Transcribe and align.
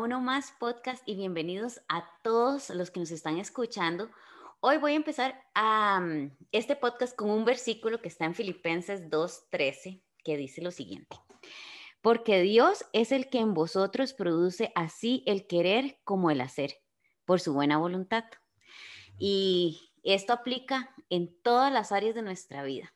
uno 0.00 0.20
más 0.20 0.52
podcast 0.52 1.06
y 1.06 1.14
bienvenidos 1.14 1.82
a 1.88 2.08
todos 2.22 2.70
los 2.70 2.90
que 2.90 3.00
nos 3.00 3.10
están 3.10 3.36
escuchando. 3.36 4.10
Hoy 4.60 4.78
voy 4.78 4.92
a 4.92 4.96
empezar 4.96 5.44
este 6.52 6.74
podcast 6.74 7.14
con 7.14 7.28
un 7.28 7.44
versículo 7.44 8.00
que 8.00 8.08
está 8.08 8.24
en 8.24 8.34
Filipenses 8.34 9.10
2.13 9.10 10.00
que 10.24 10.36
dice 10.38 10.62
lo 10.62 10.70
siguiente. 10.70 11.18
Porque 12.00 12.40
Dios 12.40 12.86
es 12.94 13.12
el 13.12 13.28
que 13.28 13.40
en 13.40 13.52
vosotros 13.52 14.14
produce 14.14 14.72
así 14.74 15.22
el 15.26 15.46
querer 15.46 16.00
como 16.04 16.30
el 16.30 16.40
hacer, 16.40 16.78
por 17.26 17.40
su 17.40 17.52
buena 17.52 17.76
voluntad. 17.76 18.24
Y 19.18 19.92
esto 20.02 20.32
aplica 20.32 20.94
en 21.10 21.38
todas 21.42 21.70
las 21.70 21.92
áreas 21.92 22.14
de 22.14 22.22
nuestra 22.22 22.62
vida. 22.62 22.94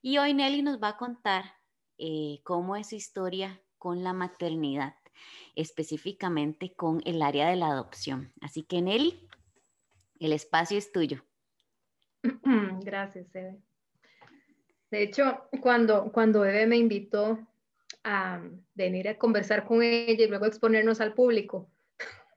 Y 0.00 0.18
hoy 0.18 0.34
Nelly 0.34 0.62
nos 0.62 0.82
va 0.82 0.88
a 0.88 0.96
contar 0.96 1.54
eh, 1.98 2.40
cómo 2.42 2.74
es 2.74 2.88
su 2.88 2.96
historia 2.96 3.62
con 3.78 4.02
la 4.02 4.12
maternidad, 4.12 4.96
específicamente 5.54 6.72
con 6.74 7.02
el 7.04 7.22
área 7.22 7.48
de 7.48 7.56
la 7.56 7.68
adopción. 7.68 8.32
Así 8.40 8.62
que 8.62 8.82
Nelly, 8.82 9.28
el 10.20 10.32
espacio 10.32 10.78
es 10.78 10.92
tuyo. 10.92 11.24
Gracias, 12.84 13.34
Eve. 13.34 13.58
De 14.90 15.02
hecho, 15.02 15.48
cuando, 15.60 16.12
cuando 16.12 16.44
Eve 16.44 16.66
me 16.66 16.76
invitó 16.76 17.38
a 18.04 18.42
venir 18.74 19.08
a 19.08 19.16
conversar 19.16 19.64
con 19.64 19.82
ella 19.82 20.24
y 20.24 20.28
luego 20.28 20.46
exponernos 20.46 21.00
al 21.00 21.14
público, 21.14 21.70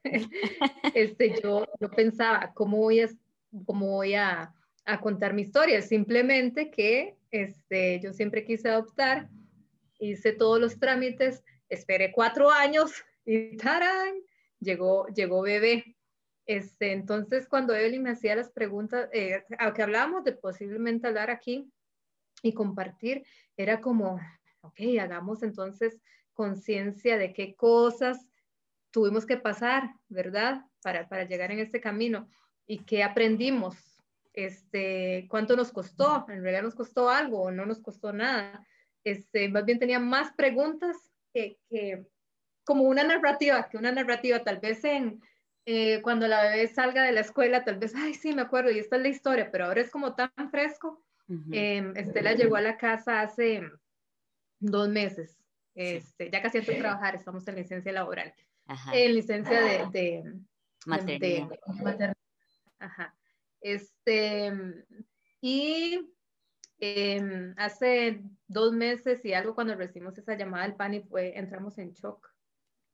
este, 0.94 1.40
yo, 1.42 1.66
yo 1.80 1.90
pensaba, 1.90 2.52
¿cómo 2.54 2.78
voy 2.78 3.00
a, 3.00 3.08
cómo 3.66 3.88
voy 3.88 4.14
a, 4.14 4.54
a 4.84 5.00
contar 5.00 5.34
mi 5.34 5.42
historia? 5.42 5.82
Simplemente 5.82 6.70
que 6.70 7.16
este, 7.30 8.00
yo 8.00 8.12
siempre 8.12 8.44
quise 8.44 8.70
adoptar, 8.70 9.28
hice 9.98 10.32
todos 10.32 10.60
los 10.60 10.78
trámites, 10.78 11.44
esperé 11.68 12.12
cuatro 12.12 12.50
años 12.50 12.92
y 13.24 13.56
¡tarán! 13.56 14.14
Llegó, 14.60 15.06
llegó 15.08 15.42
bebé. 15.42 15.96
Este, 16.46 16.92
entonces, 16.92 17.48
cuando 17.48 17.74
Evelyn 17.74 18.02
me 18.02 18.10
hacía 18.10 18.36
las 18.36 18.50
preguntas, 18.50 19.08
eh, 19.12 19.44
aunque 19.58 19.82
hablábamos 19.82 20.24
de 20.24 20.32
posiblemente 20.32 21.08
hablar 21.08 21.30
aquí 21.30 21.70
y 22.42 22.52
compartir, 22.52 23.24
era 23.56 23.80
como, 23.80 24.20
ok, 24.60 24.80
hagamos 25.00 25.42
entonces 25.42 26.00
conciencia 26.32 27.18
de 27.18 27.32
qué 27.32 27.56
cosas 27.56 28.28
tuvimos 28.90 29.26
que 29.26 29.36
pasar, 29.36 29.90
¿verdad? 30.08 30.64
Para, 30.82 31.08
para 31.08 31.24
llegar 31.24 31.50
en 31.50 31.58
este 31.58 31.80
camino 31.80 32.28
y 32.66 32.84
qué 32.84 33.02
aprendimos, 33.02 33.76
este, 34.32 35.26
cuánto 35.28 35.56
nos 35.56 35.72
costó, 35.72 36.26
en 36.28 36.42
realidad 36.42 36.62
nos 36.62 36.74
costó 36.74 37.10
algo 37.10 37.42
o 37.42 37.50
no 37.50 37.66
nos 37.66 37.80
costó 37.80 38.12
nada. 38.12 38.64
Este, 39.02 39.48
más 39.48 39.64
bien 39.64 39.78
tenía 39.78 39.98
más 39.98 40.32
preguntas 40.34 41.05
que, 41.36 41.58
que 41.68 42.06
como 42.64 42.84
una 42.84 43.04
narrativa, 43.04 43.68
que 43.68 43.76
una 43.76 43.92
narrativa 43.92 44.42
tal 44.42 44.58
vez 44.58 44.82
en, 44.84 45.20
eh, 45.66 46.00
cuando 46.00 46.26
la 46.26 46.42
bebé 46.42 46.66
salga 46.66 47.02
de 47.02 47.12
la 47.12 47.20
escuela, 47.20 47.62
tal 47.62 47.78
vez, 47.78 47.94
ay, 47.94 48.14
sí, 48.14 48.34
me 48.34 48.42
acuerdo, 48.42 48.70
y 48.70 48.78
esta 48.78 48.96
es 48.96 49.02
la 49.02 49.08
historia, 49.08 49.50
pero 49.52 49.66
ahora 49.66 49.82
es 49.82 49.90
como 49.90 50.14
tan 50.14 50.30
fresco. 50.50 51.04
Em, 51.50 51.92
Estela 51.96 52.34
llegó 52.34 52.54
a 52.54 52.60
la 52.60 52.76
casa 52.76 53.20
hace 53.20 53.60
dos 54.60 54.88
meses, 54.88 55.36
este, 55.74 56.30
ya 56.30 56.40
casi 56.40 56.58
antes 56.58 56.74
de 56.74 56.80
trabajar, 56.80 57.16
estamos 57.16 57.46
en 57.48 57.56
licencia 57.56 57.92
laboral, 57.92 58.32
en 58.92 59.14
licencia 59.14 59.60
de, 59.60 59.86
de, 59.90 60.34
maternidad. 60.86 62.14
Ajá. 62.78 63.14
Este, 63.60 64.52
y 65.40 66.00
em, 66.78 67.54
hace 67.56 68.22
dos 68.46 68.72
meses 68.72 69.24
y 69.24 69.32
algo 69.32 69.54
cuando 69.54 69.74
recibimos 69.74 70.16
esa 70.18 70.36
llamada 70.36 70.68
del 70.68 70.94
y 70.94 71.00
fue, 71.00 71.38
entramos 71.38 71.78
en 71.78 71.92
shock 71.92 72.28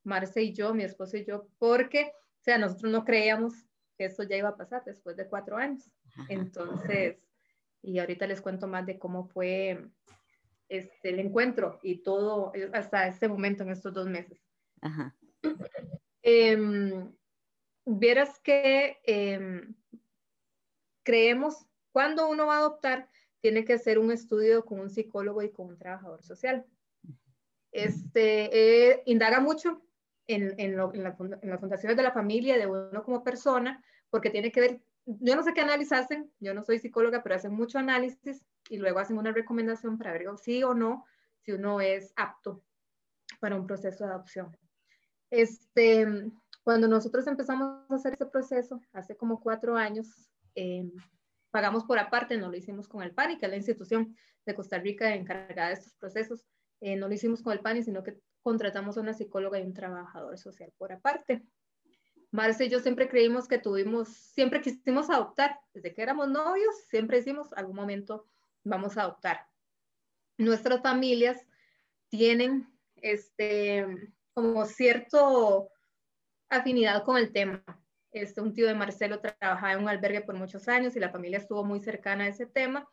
Marce 0.04 0.42
y 0.42 0.52
yo, 0.52 0.74
mi 0.74 0.84
esposo 0.84 1.16
y 1.16 1.24
yo, 1.24 1.46
porque, 1.58 2.12
o 2.40 2.42
sea, 2.42 2.58
nosotros 2.58 2.90
no 2.90 3.04
creíamos 3.04 3.54
que 3.96 4.06
eso 4.06 4.22
ya 4.24 4.36
iba 4.36 4.48
a 4.48 4.56
pasar 4.56 4.82
después 4.84 5.16
de 5.16 5.28
cuatro 5.28 5.56
años. 5.56 5.90
Entonces, 6.28 7.18
y 7.82 7.98
ahorita 7.98 8.26
les 8.26 8.40
cuento 8.40 8.66
más 8.66 8.86
de 8.86 8.98
cómo 8.98 9.24
fue 9.28 9.88
este, 10.68 11.10
el 11.10 11.20
encuentro 11.20 11.78
y 11.82 12.02
todo 12.02 12.52
hasta 12.72 13.06
este 13.06 13.28
momento 13.28 13.62
en 13.62 13.70
estos 13.70 13.92
dos 13.92 14.08
meses. 14.08 14.40
Ajá. 14.80 15.14
Em, 16.22 17.12
vieras 17.84 18.38
que 18.40 19.00
em, 19.04 19.74
creemos, 21.02 21.66
cuando 21.90 22.28
uno 22.28 22.46
va 22.46 22.56
a 22.56 22.58
adoptar, 22.58 23.08
tiene 23.42 23.64
que 23.64 23.74
hacer 23.74 23.98
un 23.98 24.12
estudio 24.12 24.64
con 24.64 24.80
un 24.80 24.88
psicólogo 24.88 25.42
y 25.42 25.50
con 25.50 25.66
un 25.66 25.76
trabajador 25.76 26.22
social. 26.22 26.64
Este, 27.72 28.90
eh, 28.92 29.02
indaga 29.06 29.40
mucho 29.40 29.82
en, 30.28 30.54
en, 30.58 30.76
las 30.76 31.60
fundaciones 31.60 31.96
de 31.96 32.02
la 32.02 32.12
familia, 32.12 32.56
de 32.56 32.66
uno 32.66 33.02
como 33.02 33.24
persona, 33.24 33.84
porque 34.08 34.30
tiene 34.30 34.52
que 34.52 34.60
ver, 34.60 34.80
yo 35.04 35.34
no 35.34 35.42
sé 35.42 35.52
qué 35.52 35.60
análisis 35.60 35.92
hacen, 35.92 36.30
yo 36.38 36.54
no 36.54 36.62
soy 36.62 36.78
psicóloga, 36.78 37.22
pero 37.22 37.34
hacen 37.34 37.52
mucho 37.52 37.78
análisis 37.78 38.44
y 38.70 38.76
luego 38.76 39.00
hacen 39.00 39.18
una 39.18 39.32
recomendación 39.32 39.98
para 39.98 40.12
ver 40.12 40.26
sí 40.40 40.62
o 40.62 40.72
no, 40.72 41.04
si 41.40 41.52
uno 41.52 41.80
es 41.80 42.12
apto 42.14 42.62
para 43.40 43.56
un 43.56 43.66
proceso 43.66 44.04
de 44.04 44.12
adopción. 44.12 44.56
Este, 45.30 46.06
cuando 46.62 46.86
nosotros 46.86 47.26
empezamos 47.26 47.90
a 47.90 47.94
hacer 47.94 48.14
ese 48.14 48.26
proceso, 48.26 48.80
hace 48.92 49.16
como 49.16 49.40
cuatro 49.40 49.76
años, 49.76 50.30
em, 50.54 50.92
pagamos 51.52 51.84
por 51.84 51.98
aparte, 51.98 52.36
no 52.36 52.50
lo 52.50 52.56
hicimos 52.56 52.88
con 52.88 53.02
el 53.02 53.12
PANI, 53.12 53.38
que 53.38 53.46
es 53.46 53.50
la 53.50 53.56
institución 53.56 54.16
de 54.44 54.54
Costa 54.54 54.78
Rica 54.78 55.14
encargada 55.14 55.68
de 55.68 55.74
estos 55.74 55.94
procesos, 55.94 56.44
eh, 56.80 56.96
no 56.96 57.06
lo 57.06 57.14
hicimos 57.14 57.42
con 57.42 57.52
el 57.52 57.60
PANI, 57.60 57.84
sino 57.84 58.02
que 58.02 58.18
contratamos 58.42 58.96
a 58.96 59.02
una 59.02 59.14
psicóloga 59.14 59.60
y 59.60 59.62
un 59.62 59.74
trabajador 59.74 60.36
social 60.36 60.72
por 60.76 60.92
aparte. 60.92 61.44
Marce 62.32 62.64
y 62.64 62.70
yo 62.70 62.80
siempre 62.80 63.08
creímos 63.08 63.46
que 63.46 63.58
tuvimos, 63.58 64.08
siempre 64.08 64.62
quisimos 64.62 65.10
adoptar, 65.10 65.60
desde 65.74 65.94
que 65.94 66.02
éramos 66.02 66.28
novios, 66.28 66.74
siempre 66.88 67.18
decimos, 67.18 67.52
algún 67.52 67.76
momento 67.76 68.26
vamos 68.64 68.96
a 68.96 69.02
adoptar. 69.02 69.46
Nuestras 70.38 70.80
familias 70.80 71.46
tienen 72.08 72.66
este, 72.96 73.86
como 74.32 74.64
cierto 74.64 75.70
afinidad 76.48 77.04
con 77.04 77.18
el 77.18 77.32
tema. 77.32 77.62
Este, 78.12 78.40
un 78.40 78.52
tío 78.52 78.66
de 78.66 78.74
Marcelo 78.74 79.20
trabajaba 79.20 79.72
en 79.72 79.80
un 79.80 79.88
albergue 79.88 80.20
por 80.20 80.36
muchos 80.36 80.68
años 80.68 80.94
y 80.94 81.00
la 81.00 81.10
familia 81.10 81.38
estuvo 81.38 81.64
muy 81.64 81.80
cercana 81.80 82.24
a 82.24 82.28
ese 82.28 82.46
tema. 82.46 82.88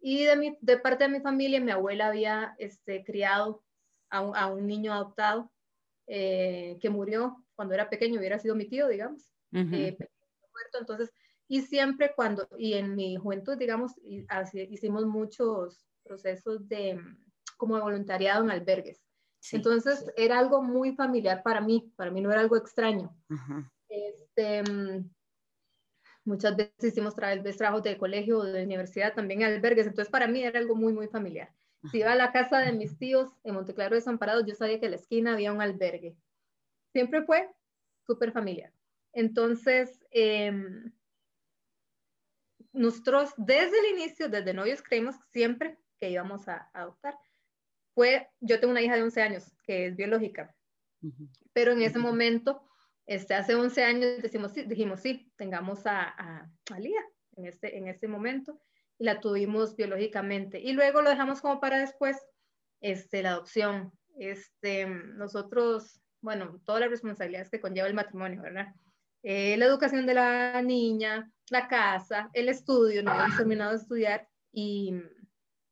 Y 0.00 0.24
de, 0.24 0.36
mi, 0.36 0.56
de 0.60 0.78
parte 0.78 1.04
de 1.04 1.10
mi 1.10 1.20
familia, 1.20 1.60
mi 1.60 1.72
abuela 1.72 2.08
había 2.08 2.54
este, 2.58 3.02
criado 3.02 3.64
a 4.10 4.46
un, 4.46 4.66
niño 4.66 4.92
adoptado 4.92 5.50
eh, 6.06 6.78
que 6.80 6.88
murió 6.88 7.44
cuando 7.54 7.74
era 7.74 7.90
pequeño, 7.90 8.18
hubiera 8.18 8.38
sido 8.38 8.54
mi 8.54 8.66
tío, 8.66 8.88
digamos, 8.88 9.34
eh, 9.52 9.96
muerto, 9.98 10.78
entonces, 10.78 11.12
y 11.48 11.62
siempre 11.62 12.12
cuando, 12.14 12.48
y 12.56 12.74
en 12.74 12.94
mi 12.94 13.16
juventud, 13.16 13.58
digamos, 13.58 13.92
hicimos 14.52 15.04
muchos 15.06 15.86
procesos 16.04 16.68
de, 16.68 17.00
como 17.56 17.76
de 17.76 17.82
voluntariado 17.82 18.44
en 18.44 18.50
albergues. 18.50 19.02
entonces, 19.52 20.06
era 20.16 20.38
algo 20.38 20.62
muy 20.62 20.94
familiar 20.94 21.42
para 21.42 21.60
mí, 21.60 21.92
para 21.96 22.10
mí 22.10 22.20
no 22.20 22.30
era 22.30 22.40
algo 22.40 22.56
extraño. 22.56 23.14
Este, 23.88 24.62
muchas 26.24 26.56
veces 26.56 26.92
hicimos 26.92 27.14
trabajos 27.14 27.82
de 27.82 27.98
colegio 27.98 28.38
o 28.38 28.44
de 28.44 28.62
universidad, 28.62 29.14
también 29.14 29.42
albergues, 29.42 29.86
entonces 29.86 30.10
para 30.10 30.28
mí 30.28 30.42
era 30.42 30.58
algo 30.58 30.74
muy, 30.74 30.92
muy 30.92 31.08
familiar. 31.08 31.52
Si 31.90 31.98
iba 31.98 32.12
a 32.12 32.16
la 32.16 32.32
casa 32.32 32.58
de 32.58 32.72
mis 32.72 32.98
tíos 32.98 33.30
en 33.44 33.54
Monteclaro 33.54 33.94
Desamparados, 33.94 34.44
yo 34.46 34.54
sabía 34.54 34.80
que 34.80 34.86
en 34.86 34.92
la 34.92 34.96
esquina 34.96 35.32
había 35.32 35.52
un 35.52 35.62
albergue. 35.62 36.16
Siempre 36.92 37.22
fue 37.22 37.48
súper 38.06 38.32
familiar. 38.32 38.72
Entonces, 39.12 40.04
em, 40.10 40.92
nosotros 42.72 43.32
desde 43.36 43.78
el 43.78 43.98
inicio, 43.98 44.28
desde 44.28 44.54
novios, 44.54 44.82
creímos 44.82 45.16
siempre 45.30 45.78
que 45.98 46.10
íbamos 46.10 46.48
a, 46.48 46.70
adoptar. 46.72 47.16
Fue, 47.94 48.28
yo 48.40 48.60
tengo 48.60 48.70
una 48.70 48.82
hija 48.82 48.96
de 48.96 49.02
11 49.02 49.22
años 49.22 49.52
que 49.64 49.86
es 49.86 49.96
biológica, 49.96 50.54
pero 51.52 51.72
en 51.72 51.82
ese 51.82 51.98
momento, 51.98 52.67
este, 53.08 53.32
hace 53.32 53.54
11 53.54 53.84
años 53.84 54.22
decimos, 54.22 54.52
sí, 54.52 54.64
dijimos 54.64 55.00
sí, 55.00 55.32
tengamos 55.36 55.86
a, 55.86 56.02
a, 56.02 56.50
a 56.70 56.78
Lía 56.78 57.02
en 57.36 57.46
este, 57.46 57.78
en 57.78 57.88
este 57.88 58.06
momento 58.06 58.60
y 58.98 59.04
la 59.04 59.18
tuvimos 59.18 59.76
biológicamente. 59.76 60.60
Y 60.60 60.74
luego 60.74 61.00
lo 61.00 61.08
dejamos 61.08 61.40
como 61.40 61.58
para 61.58 61.78
después, 61.78 62.18
este, 62.82 63.22
la 63.22 63.30
adopción. 63.30 63.92
Este, 64.18 64.84
nosotros, 64.86 66.02
bueno, 66.20 66.60
todas 66.66 66.82
las 66.82 66.90
responsabilidades 66.90 67.48
que 67.48 67.62
conlleva 67.62 67.88
el 67.88 67.94
matrimonio, 67.94 68.42
¿verdad? 68.42 68.74
Eh, 69.22 69.56
la 69.56 69.64
educación 69.64 70.04
de 70.04 70.12
la 70.12 70.60
niña, 70.60 71.32
la 71.48 71.66
casa, 71.66 72.28
el 72.34 72.50
estudio, 72.50 73.02
no 73.02 73.14
hemos 73.14 73.38
terminado 73.38 73.70
de 73.70 73.78
estudiar 73.78 74.28
y, 74.52 74.92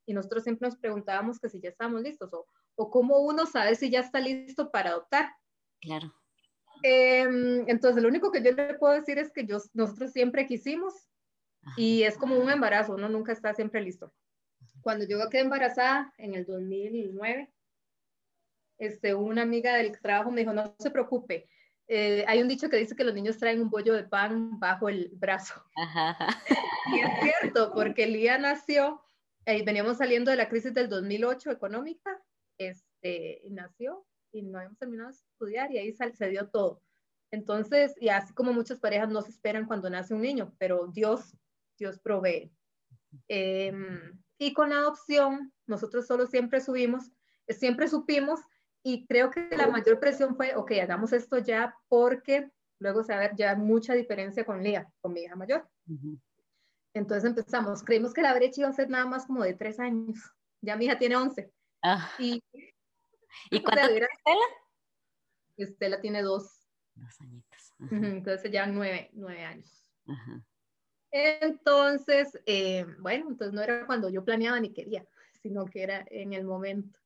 y, 0.06 0.14
nosotros 0.14 0.42
siempre 0.42 0.68
nos 0.68 0.78
preguntábamos 0.78 1.38
que 1.38 1.50
si 1.50 1.60
ya 1.60 1.68
estábamos 1.68 2.00
listos 2.00 2.32
o, 2.32 2.46
o 2.76 2.90
cómo 2.90 3.18
uno 3.18 3.44
sabe 3.44 3.74
si 3.74 3.90
ya 3.90 4.00
está 4.00 4.20
listo 4.20 4.70
para 4.70 4.90
adoptar. 4.90 5.34
Claro. 5.82 6.14
Em, 6.82 7.68
entonces, 7.68 8.02
lo 8.02 8.08
único 8.08 8.30
que 8.30 8.42
yo 8.42 8.52
le 8.52 8.74
puedo 8.74 8.94
decir 8.94 9.18
es 9.18 9.32
que 9.32 9.46
yo, 9.46 9.58
nosotros 9.74 10.12
siempre 10.12 10.46
quisimos 10.46 10.94
y 11.76 12.02
es 12.04 12.16
como 12.16 12.38
un 12.38 12.50
embarazo, 12.50 12.94
uno 12.94 13.08
nunca 13.08 13.32
está 13.32 13.54
siempre 13.54 13.80
listo. 13.80 14.12
Cuando 14.82 15.04
yo 15.06 15.18
quedé 15.30 15.42
embarazada 15.42 16.12
en 16.18 16.34
el 16.34 16.44
2009, 16.44 17.52
este, 18.78 19.14
una 19.14 19.42
amiga 19.42 19.74
del 19.74 19.98
trabajo 20.00 20.30
me 20.30 20.40
dijo, 20.40 20.52
no 20.52 20.74
se 20.78 20.90
preocupe, 20.90 21.48
Eh, 21.88 22.24
hay 22.26 22.42
un 22.42 22.48
dicho 22.48 22.68
que 22.68 22.78
dice 22.78 22.96
que 22.96 23.04
los 23.04 23.14
niños 23.14 23.38
traen 23.38 23.60
un 23.60 23.70
bollo 23.70 23.94
de 23.94 24.02
pan 24.02 24.58
bajo 24.58 24.88
el 24.88 25.08
brazo. 25.14 25.54
Y 26.92 26.98
es 27.00 27.10
cierto, 27.20 27.72
porque 27.72 28.06
Lía 28.06 28.38
nació, 28.38 29.00
eh, 29.44 29.62
veníamos 29.64 29.98
saliendo 29.98 30.32
de 30.32 30.36
la 30.36 30.48
crisis 30.48 30.74
del 30.74 30.88
2008 30.88 31.50
económica, 31.52 32.20
este, 32.58 33.42
nació 33.50 34.04
y 34.36 34.42
no 34.42 34.58
habíamos 34.58 34.78
terminado 34.78 35.10
de 35.10 35.16
estudiar 35.16 35.72
y 35.72 35.78
ahí 35.78 35.92
se 35.92 36.28
dio 36.28 36.48
todo. 36.48 36.82
Entonces, 37.30 37.94
y 38.00 38.08
así 38.08 38.32
como 38.34 38.52
muchas 38.52 38.78
parejas 38.78 39.08
no 39.08 39.22
se 39.22 39.30
esperan 39.30 39.66
cuando 39.66 39.90
nace 39.90 40.14
un 40.14 40.22
niño, 40.22 40.54
pero 40.58 40.86
Dios, 40.88 41.36
Dios 41.78 41.98
provee. 41.98 42.52
Em, 43.28 44.22
y 44.38 44.52
con 44.52 44.70
la 44.70 44.76
adopción, 44.76 45.52
nosotros 45.66 46.06
solo 46.06 46.26
siempre 46.26 46.60
subimos, 46.60 47.10
siempre 47.48 47.88
supimos 47.88 48.40
y 48.82 49.06
creo 49.06 49.30
que 49.30 49.48
la 49.56 49.68
mayor 49.68 49.98
presión 49.98 50.36
fue, 50.36 50.54
ok, 50.54 50.72
hagamos 50.82 51.12
esto 51.12 51.38
ya 51.38 51.74
porque 51.88 52.50
luego 52.78 53.02
se 53.02 53.12
va 53.12 53.18
a 53.18 53.22
ver 53.22 53.36
ya 53.36 53.56
mucha 53.56 53.94
diferencia 53.94 54.44
con 54.44 54.62
Lía, 54.62 54.88
con 55.00 55.12
mi 55.12 55.22
hija 55.22 55.34
mayor. 55.34 55.68
Entonces 56.94 57.24
empezamos, 57.24 57.82
creímos 57.82 58.14
que 58.14 58.22
la 58.22 58.34
brecha 58.34 58.60
iba 58.60 58.70
a 58.70 58.74
ser 58.74 58.88
nada 58.88 59.06
más 59.06 59.26
como 59.26 59.42
de 59.42 59.54
tres 59.54 59.80
años. 59.80 60.18
Ya 60.60 60.76
mi 60.76 60.84
hija 60.84 60.98
tiene 60.98 61.16
once. 61.16 61.50
Ah. 61.82 62.10
Y, 62.18 62.42
¿Y 63.50 63.60
cuánto 63.62 63.88
tiene 63.88 64.06
Estela? 64.12 64.46
Estela 65.56 66.00
tiene 66.00 66.22
dos. 66.22 66.66
Dos 66.94 67.20
añitos. 67.20 67.74
Entonces 67.90 68.50
ya 68.50 68.66
nueve, 68.66 69.10
nueve 69.12 69.44
años. 69.44 69.84
Entonces, 71.10 72.38
eh, 72.46 72.86
bueno, 72.98 73.28
entonces 73.28 73.54
no 73.54 73.62
era 73.62 73.86
cuando 73.86 74.08
yo 74.08 74.24
planeaba 74.24 74.60
ni 74.60 74.72
quería, 74.72 75.06
sino 75.42 75.66
que 75.66 75.82
era 75.82 76.04
en 76.10 76.32
el 76.32 76.44
momento. 76.44 76.98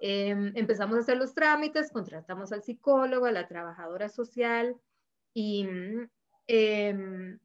Em, 0.00 0.52
empezamos 0.56 0.96
a 0.96 1.00
hacer 1.00 1.16
los 1.16 1.34
trámites, 1.34 1.92
contratamos 1.92 2.52
al 2.52 2.62
psicólogo, 2.62 3.26
a 3.26 3.32
la 3.32 3.46
trabajadora 3.46 4.08
social 4.08 4.76
y 5.32 5.68
em, 6.48 7.38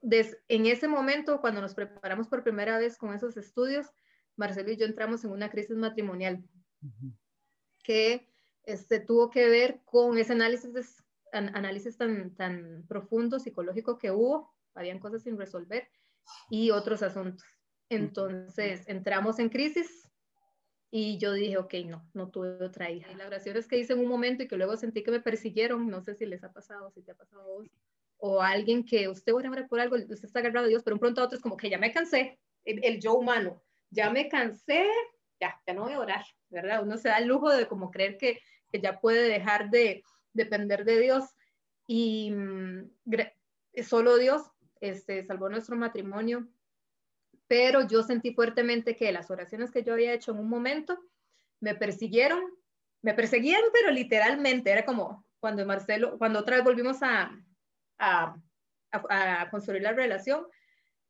en 0.00 0.66
ese 0.66 0.88
momento, 0.88 1.40
cuando 1.40 1.60
nos 1.60 1.74
preparamos 1.74 2.28
por 2.28 2.42
primera 2.42 2.78
vez 2.78 2.96
con 2.96 3.14
esos 3.14 3.36
estudios, 3.36 3.86
Marcelo 4.36 4.72
y 4.72 4.76
yo 4.76 4.86
entramos 4.86 5.24
en 5.24 5.30
una 5.30 5.50
crisis 5.50 5.76
matrimonial 5.76 6.42
que 7.82 8.28
este, 8.64 9.00
tuvo 9.00 9.30
que 9.30 9.48
ver 9.48 9.80
con 9.84 10.18
ese 10.18 10.32
análisis, 10.32 11.02
análisis 11.32 11.96
tan, 11.96 12.34
tan 12.34 12.84
profundo 12.86 13.38
psicológico 13.38 13.98
que 13.98 14.10
hubo, 14.10 14.52
habían 14.74 14.98
cosas 14.98 15.22
sin 15.22 15.36
resolver 15.38 15.88
y 16.50 16.70
otros 16.70 17.02
asuntos. 17.02 17.46
Entonces 17.88 18.84
entramos 18.86 19.38
en 19.38 19.48
crisis 19.48 20.08
y 20.90 21.18
yo 21.18 21.32
dije, 21.32 21.56
ok, 21.56 21.74
no, 21.86 22.08
no 22.12 22.30
tuve 22.30 22.62
otra 22.64 22.90
hija. 22.90 23.10
Y 23.10 23.14
las 23.14 23.26
oraciones 23.26 23.66
que 23.66 23.78
hice 23.78 23.94
en 23.94 24.00
un 24.00 24.08
momento 24.08 24.42
y 24.42 24.48
que 24.48 24.56
luego 24.56 24.76
sentí 24.76 25.02
que 25.02 25.10
me 25.10 25.20
persiguieron, 25.20 25.88
no 25.88 26.02
sé 26.02 26.14
si 26.14 26.26
les 26.26 26.44
ha 26.44 26.52
pasado, 26.52 26.90
si 26.90 27.02
te 27.02 27.12
ha 27.12 27.14
pasado 27.14 27.42
a 27.42 27.46
vos, 27.46 27.68
o 28.18 28.40
a 28.40 28.50
alguien 28.50 28.84
que 28.84 29.08
usted 29.08 29.32
va 29.32 29.40
a 29.40 29.50
orar 29.50 29.68
por 29.68 29.80
algo, 29.80 29.96
usted 29.96 30.24
está 30.24 30.38
agarrado 30.38 30.66
a 30.66 30.68
Dios, 30.68 30.82
pero 30.84 30.94
un 30.94 31.00
pronto 31.00 31.20
a 31.20 31.24
otro 31.24 31.36
es 31.36 31.42
como 31.42 31.56
que 31.56 31.70
ya 31.70 31.78
me 31.78 31.92
cansé, 31.92 32.38
el, 32.64 32.84
el 32.84 33.00
yo 33.00 33.14
humano, 33.14 33.62
ya 33.90 34.10
me 34.10 34.28
cansé, 34.28 34.86
ya, 35.42 35.74
no 35.74 35.82
voy 35.82 35.94
a 35.94 36.00
orar, 36.00 36.24
¿verdad? 36.50 36.82
Uno 36.82 36.96
se 36.96 37.08
da 37.08 37.18
el 37.18 37.26
lujo 37.26 37.50
de 37.50 37.66
como 37.66 37.90
creer 37.90 38.16
que, 38.16 38.38
que 38.70 38.80
ya 38.80 39.00
puede 39.00 39.28
dejar 39.28 39.70
de 39.70 40.04
depender 40.32 40.84
de 40.84 41.00
Dios 41.00 41.24
y 41.86 42.30
mm, 42.30 42.90
solo 43.82 44.16
Dios 44.18 44.42
este, 44.80 45.24
salvó 45.24 45.48
nuestro 45.48 45.76
matrimonio, 45.76 46.48
pero 47.48 47.86
yo 47.86 48.02
sentí 48.02 48.32
fuertemente 48.34 48.96
que 48.96 49.10
las 49.10 49.30
oraciones 49.30 49.70
que 49.70 49.82
yo 49.82 49.92
había 49.94 50.12
hecho 50.12 50.30
en 50.30 50.38
un 50.38 50.48
momento 50.48 50.96
me 51.60 51.74
persiguieron, 51.74 52.40
me 53.02 53.14
perseguían, 53.14 53.62
pero 53.72 53.90
literalmente 53.90 54.70
era 54.70 54.84
como 54.84 55.26
cuando 55.40 55.66
Marcelo, 55.66 56.18
cuando 56.18 56.38
otra 56.38 56.56
vez 56.56 56.64
volvimos 56.64 57.02
a, 57.02 57.36
a, 57.98 58.36
a, 58.92 59.50
construir 59.50 59.82
la 59.82 59.92
relación, 59.92 60.46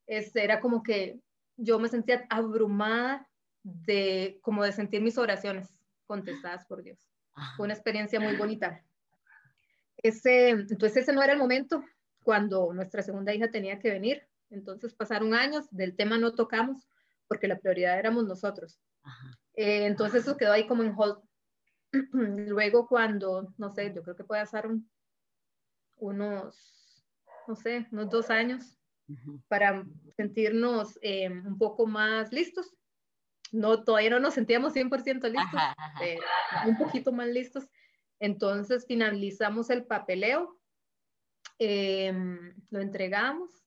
este, 0.07 0.43
era 0.43 0.59
como 0.59 0.81
que 0.81 1.19
yo 1.55 1.77
me 1.77 1.87
sentía 1.87 2.25
abrumada 2.29 3.27
de 3.63 4.39
como 4.41 4.63
de 4.63 4.71
sentir 4.71 5.01
mis 5.01 5.17
oraciones 5.17 5.73
contestadas 6.05 6.65
por 6.65 6.83
Dios. 6.83 6.99
Fue 7.55 7.65
una 7.65 7.73
experiencia 7.73 8.19
muy 8.19 8.35
bonita. 8.35 8.83
Ese, 9.97 10.49
entonces 10.49 10.97
ese 10.97 11.13
no 11.13 11.23
era 11.23 11.33
el 11.33 11.39
momento 11.39 11.83
cuando 12.23 12.73
nuestra 12.73 13.01
segunda 13.01 13.33
hija 13.33 13.49
tenía 13.49 13.79
que 13.79 13.89
venir. 13.89 14.27
Entonces 14.49 14.93
pasaron 14.93 15.33
años, 15.33 15.65
del 15.71 15.95
tema 15.95 16.17
no 16.17 16.35
tocamos 16.35 16.87
porque 17.27 17.47
la 17.47 17.57
prioridad 17.57 17.97
éramos 17.97 18.25
nosotros. 18.25 18.79
Eh, 19.55 19.85
entonces 19.85 20.21
eso 20.21 20.37
quedó 20.37 20.51
ahí 20.51 20.67
como 20.67 20.83
en 20.83 20.93
hold. 20.95 21.19
Luego 22.11 22.87
cuando, 22.87 23.53
no 23.57 23.69
sé, 23.69 23.93
yo 23.93 24.03
creo 24.03 24.15
que 24.15 24.23
puede 24.23 24.41
pasar 24.41 24.69
unos, 25.97 27.05
no 27.47 27.55
sé, 27.55 27.87
unos 27.91 28.09
dos 28.09 28.29
años 28.29 28.77
para 29.47 29.85
sentirnos 30.15 30.97
eh, 31.01 31.29
un 31.29 31.57
poco 31.57 31.85
más 31.85 32.31
listos. 32.31 32.75
No, 33.53 33.83
todavía 33.85 34.09
no 34.09 34.19
nos 34.19 34.33
sentíamos 34.33 34.73
100% 34.73 35.29
listos, 35.29 35.61
un 36.67 36.77
poquito 36.77 37.13
más 37.13 37.27
listos. 37.27 37.69
Entonces 38.19 38.85
finalizamos 38.85 39.69
el 39.69 39.85
papeleo 39.85 40.59
Em, 41.59 42.53
lo 42.71 42.81
entregamos. 42.81 43.63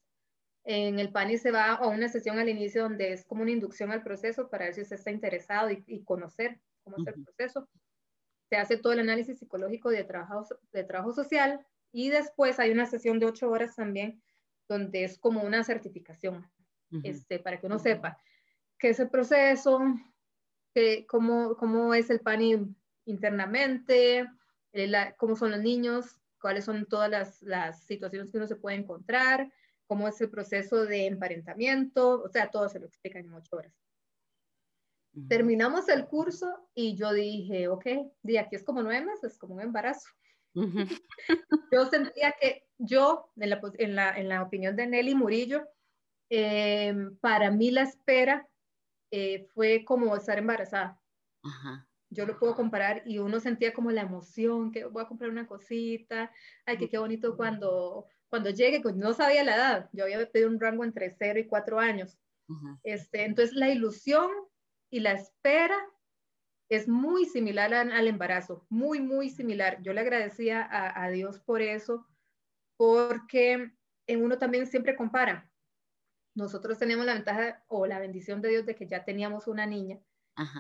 En 0.64 0.98
el 0.98 1.12
PANI 1.12 1.38
se 1.38 1.52
va 1.52 1.74
a 1.74 1.86
una 1.86 2.08
sesión 2.08 2.38
al 2.38 2.48
inicio 2.48 2.82
donde 2.82 3.12
es 3.12 3.24
como 3.24 3.42
una 3.42 3.52
inducción 3.52 3.92
al 3.92 4.02
proceso 4.02 4.50
para 4.50 4.64
ver 4.64 4.74
si 4.74 4.82
usted 4.82 4.96
está 4.96 5.10
interesado 5.10 5.70
y, 5.70 6.02
conocer 6.04 6.60
cómo 6.82 6.96
es 6.98 7.06
el 7.06 7.22
proceso. 7.22 7.68
Se 8.50 8.56
hace 8.56 8.76
todo 8.76 8.92
el 8.92 9.00
análisis 9.00 9.38
psicológico 9.38 9.90
de 9.90 10.04
trabajo, 10.04 10.44
de 10.72 10.84
trabajo 10.84 11.12
social 11.12 11.64
y 11.92 12.10
después 12.10 12.58
hay 12.58 12.70
una 12.70 12.86
sesión 12.86 13.18
de 13.18 13.26
ocho 13.26 13.48
horas 13.48 13.76
también 13.76 14.22
donde 14.68 15.04
es 15.04 15.18
como 15.18 15.42
una 15.42 15.62
certificación, 15.62 16.50
este, 17.04 17.38
para 17.38 17.60
que 17.60 17.66
uno 17.66 17.78
sepa 17.78 18.18
qué 18.78 18.90
es 18.90 19.00
el 19.00 19.10
proceso, 19.10 19.80
que, 20.74 21.06
cómo, 21.06 21.56
cómo 21.56 21.94
es 21.94 22.10
el 22.10 22.20
PANI 22.20 22.74
internamente, 23.06 24.26
eh, 24.72 25.14
cómo 25.16 25.36
son 25.36 25.52
los 25.52 25.60
niños, 25.60 26.18
cuáles 26.40 26.64
son 26.64 26.86
todas 26.86 27.10
las, 27.10 27.42
las, 27.42 27.84
situaciones 27.84 28.30
que 28.30 28.36
uno 28.36 28.46
se 28.46 28.56
puede 28.56 28.76
encontrar, 28.76 29.50
cómo 29.86 30.08
es 30.08 30.20
el 30.20 30.30
proceso 30.30 30.84
de 30.84 31.06
emparentamiento, 31.06 32.22
o 32.22 32.28
sea, 32.28 32.50
todo 32.50 32.68
se 32.68 32.78
lo 32.78 32.86
explican 32.86 33.24
en 33.24 33.34
ocho 33.34 33.56
horas. 33.56 33.72
Terminamos 35.28 35.88
el 35.88 36.06
curso 36.06 36.68
y 36.74 36.94
yo 36.94 37.10
dije, 37.14 37.68
ok, 37.68 37.86
de 38.22 38.38
aquí 38.38 38.56
es 38.56 38.62
como 38.62 38.82
nueve 38.82 39.06
meses, 39.06 39.38
como 39.38 39.54
un 39.54 39.62
embarazo. 39.62 40.10
yo 41.72 41.86
sentía 41.86 42.34
que 42.38 42.66
yo, 42.76 43.30
en 43.36 43.48
la, 43.48 43.60
en 43.78 43.94
la, 43.94 44.18
en 44.18 44.28
la 44.28 44.42
opinión 44.42 44.76
de 44.76 44.86
Nelly 44.86 45.14
Murillo, 45.14 45.66
eh, 46.28 46.94
para 47.22 47.50
mí 47.50 47.70
la 47.70 47.82
espera 47.82 48.46
eh, 49.10 49.46
fue 49.54 49.84
como 49.84 50.14
estar 50.16 50.38
embarazada. 50.38 51.00
Ajá 51.42 51.86
yo 52.10 52.26
lo 52.26 52.38
puedo 52.38 52.54
comparar 52.54 53.02
y 53.04 53.18
uno 53.18 53.40
sentía 53.40 53.72
como 53.72 53.90
la 53.90 54.02
emoción, 54.02 54.70
que 54.70 54.84
voy 54.84 55.02
a 55.02 55.08
comprar 55.08 55.30
una 55.30 55.46
cosita, 55.46 56.32
ay, 56.64 56.78
que 56.78 56.88
qué 56.88 56.98
bonito 56.98 57.36
cuando, 57.36 58.06
cuando 58.28 58.50
llegue, 58.50 58.80
pues 58.80 58.94
no 58.94 59.12
sabía 59.12 59.44
la 59.44 59.56
edad, 59.56 59.90
yo 59.92 60.04
había 60.04 60.30
pedido 60.30 60.48
un 60.48 60.60
rango 60.60 60.84
entre 60.84 61.10
0 61.10 61.40
y 61.40 61.46
4 61.46 61.80
años. 61.80 62.18
este, 62.84 63.24
entonces 63.24 63.54
la 63.56 63.70
ilusión 63.70 64.30
y 64.90 65.00
la 65.00 65.12
espera 65.12 65.76
es 66.68 66.88
muy 66.88 67.26
similar 67.26 67.74
al, 67.74 68.08
embarazo, 68.08 68.66
muy, 68.68 69.00
muy 69.00 69.30
similar. 69.30 69.80
Yo 69.82 69.92
le 69.92 70.00
agradecía 70.00 70.62
a, 70.62 71.04
a 71.04 71.10
Dios 71.10 71.40
por 71.40 71.60
eso, 71.60 72.06
porque 72.76 73.72
en 74.08 74.24
uno 74.24 74.38
también 74.38 74.66
siempre 74.66 74.96
compara. 74.96 75.50
Nosotros 76.36 76.78
tenemos 76.78 77.04
la 77.04 77.14
ventaja 77.14 77.64
o 77.66 77.86
la 77.86 77.98
bendición 77.98 78.40
de 78.40 78.50
Dios 78.50 78.66
de 78.66 78.76
que 78.76 78.86
ya 78.86 79.04
teníamos 79.04 79.48
una 79.48 79.66
niña 79.66 79.98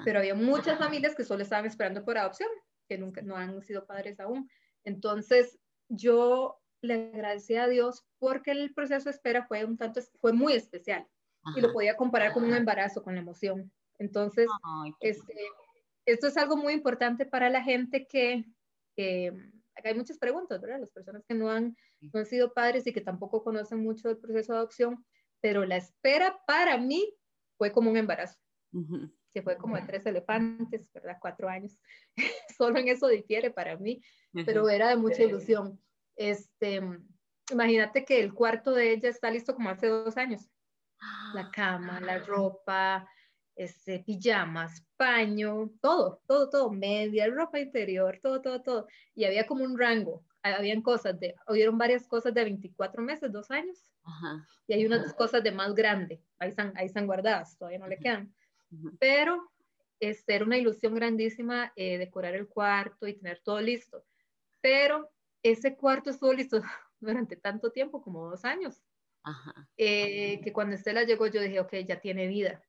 pero 0.04 0.18
había 0.18 0.34
muchas 0.34 0.78
familias 0.78 1.14
que 1.14 1.24
solo 1.24 1.42
estaban 1.42 1.66
esperando 1.66 2.04
por 2.04 2.16
adopción, 2.16 2.48
que 2.88 2.96
nunca 2.96 3.20
no 3.22 3.36
han 3.36 3.62
sido 3.62 3.86
padres 3.86 4.18
aún. 4.20 4.48
Entonces, 4.84 5.58
yo 5.88 6.58
le 6.80 7.10
agradecí 7.12 7.56
a 7.56 7.68
Dios 7.68 8.06
porque 8.18 8.52
el 8.52 8.72
proceso 8.72 9.04
de 9.04 9.10
espera 9.10 9.46
fue 9.46 9.64
un 9.64 9.76
tanto, 9.76 10.00
fue 10.20 10.32
muy 10.32 10.54
especial 10.54 11.06
y 11.54 11.60
lo 11.60 11.72
podía 11.72 11.96
comparar 11.96 12.32
con 12.32 12.44
un 12.44 12.54
embarazo, 12.54 13.02
con 13.02 13.14
la 13.14 13.20
emoción. 13.20 13.70
Entonces, 13.98 14.48
este, 15.00 15.34
esto 16.06 16.26
es 16.26 16.36
algo 16.36 16.56
muy 16.56 16.72
importante 16.72 17.24
para 17.26 17.50
la 17.50 17.62
gente 17.62 18.06
que, 18.06 18.44
que 18.96 19.32
hay 19.84 19.94
muchas 19.94 20.18
preguntas, 20.18 20.60
¿verdad? 20.60 20.80
Las 20.80 20.90
personas 20.90 21.24
que 21.26 21.34
no 21.34 21.50
han, 21.50 21.76
no 22.00 22.20
han 22.20 22.26
sido 22.26 22.52
padres 22.52 22.86
y 22.86 22.92
que 22.92 23.00
tampoco 23.00 23.44
conocen 23.44 23.82
mucho 23.82 24.10
el 24.10 24.18
proceso 24.18 24.54
de 24.54 24.58
adopción, 24.58 25.04
pero 25.46 25.64
la 25.64 25.76
espera 25.76 26.36
para 26.44 26.76
mí 26.76 27.14
fue 27.56 27.70
como 27.70 27.88
un 27.88 27.96
embarazo 27.96 28.36
que 29.32 29.42
fue 29.42 29.56
como 29.56 29.76
de 29.76 29.82
tres 29.82 30.04
elefantes, 30.04 30.90
¿verdad? 30.92 31.18
Cuatro 31.20 31.48
años. 31.48 31.78
Solo 32.58 32.80
en 32.80 32.88
eso 32.88 33.06
difiere 33.06 33.52
para 33.52 33.76
mí, 33.76 34.02
pero 34.44 34.68
era 34.68 34.88
de 34.88 34.96
mucha 34.96 35.22
ilusión. 35.22 35.80
Este, 36.16 36.80
imagínate 37.52 38.04
que 38.04 38.18
el 38.18 38.34
cuarto 38.34 38.72
de 38.72 38.90
ella 38.90 39.08
está 39.08 39.30
listo 39.30 39.54
como 39.54 39.70
hace 39.70 39.86
dos 39.86 40.16
años. 40.16 40.50
La 41.32 41.48
cama, 41.52 42.00
la 42.00 42.18
ropa, 42.18 43.08
este, 43.56 44.00
pijamas, 44.00 44.84
paño, 44.96 45.70
todo, 45.80 46.20
todo, 46.26 46.50
todo, 46.50 46.70
media, 46.70 47.26
ropa 47.28 47.58
interior, 47.58 48.20
todo, 48.22 48.40
todo, 48.42 48.62
todo. 48.62 48.86
Y 49.14 49.24
había 49.24 49.46
como 49.46 49.64
un 49.64 49.78
rango. 49.78 50.24
habían 50.42 50.82
cosas 50.82 51.18
de, 51.18 51.34
oyeron 51.46 51.78
varias 51.78 52.06
cosas 52.06 52.34
de 52.34 52.44
24 52.44 53.02
meses, 53.02 53.32
dos 53.32 53.50
años, 53.50 53.90
y 54.68 54.74
hay 54.74 54.86
unas 54.86 55.12
cosas 55.14 55.42
de 55.42 55.50
más 55.50 55.74
grande, 55.74 56.22
ahí 56.38 56.50
están, 56.50 56.72
ahí 56.76 56.86
están 56.86 57.06
guardadas, 57.06 57.56
todavía 57.58 57.78
no 57.78 57.88
le 57.88 57.98
quedan. 57.98 58.32
Pero 59.00 59.50
este, 59.98 60.34
era 60.34 60.44
una 60.44 60.58
ilusión 60.58 60.94
grandísima 60.94 61.72
eh, 61.76 61.98
decorar 61.98 62.34
el 62.34 62.46
cuarto 62.46 63.08
y 63.08 63.14
tener 63.14 63.40
todo 63.42 63.60
listo. 63.60 64.04
Pero 64.60 65.10
ese 65.42 65.76
cuarto 65.76 66.10
estuvo 66.10 66.32
listo 66.32 66.60
durante 67.00 67.36
tanto 67.36 67.72
tiempo, 67.72 68.02
como 68.02 68.28
dos 68.28 68.44
años, 68.44 68.82
eh, 69.76 70.40
que 70.42 70.52
cuando 70.52 70.76
Estela 70.76 71.02
llegó 71.02 71.26
yo 71.26 71.40
dije, 71.40 71.58
ok, 71.58 71.74
ya 71.86 72.00
tiene 72.00 72.28
vida, 72.28 72.62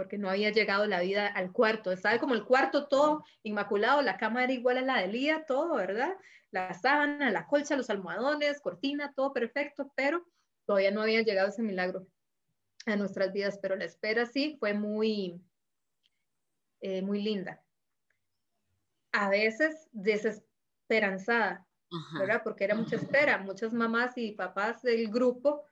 porque 0.00 0.16
no 0.16 0.30
había 0.30 0.48
llegado 0.48 0.86
la 0.86 1.02
vida 1.02 1.26
al 1.26 1.52
cuarto. 1.52 1.92
Estaba 1.92 2.18
como 2.18 2.32
el 2.32 2.46
cuarto 2.46 2.88
todo 2.88 3.22
inmaculado, 3.42 4.00
la 4.00 4.16
cama 4.16 4.42
era 4.42 4.54
igual 4.54 4.78
a 4.78 4.80
la 4.80 4.96
de 5.02 5.08
Lía, 5.08 5.44
todo, 5.46 5.74
¿verdad? 5.74 6.16
La 6.50 6.72
sábana, 6.72 7.30
la 7.30 7.46
colcha, 7.46 7.76
los 7.76 7.90
almohadones, 7.90 8.62
cortina, 8.62 9.12
todo 9.14 9.34
perfecto, 9.34 9.92
pero 9.94 10.24
todavía 10.64 10.90
no 10.90 11.02
había 11.02 11.20
llegado 11.20 11.50
ese 11.50 11.60
milagro 11.60 12.06
a 12.86 12.96
nuestras 12.96 13.30
vidas, 13.34 13.58
pero 13.60 13.76
la 13.76 13.84
espera 13.84 14.24
sí 14.24 14.56
fue 14.58 14.72
muy, 14.72 15.38
eh, 16.80 17.02
muy 17.02 17.20
linda. 17.20 17.62
A 19.12 19.28
veces 19.28 19.86
desesperanzada, 19.92 21.66
¿verdad? 22.18 22.40
Porque 22.42 22.64
era 22.64 22.74
mucha 22.74 22.96
espera, 22.96 23.36
muchas 23.36 23.74
mamás 23.74 24.16
y 24.16 24.32
papás 24.32 24.80
del 24.80 25.10
grupo 25.10 25.66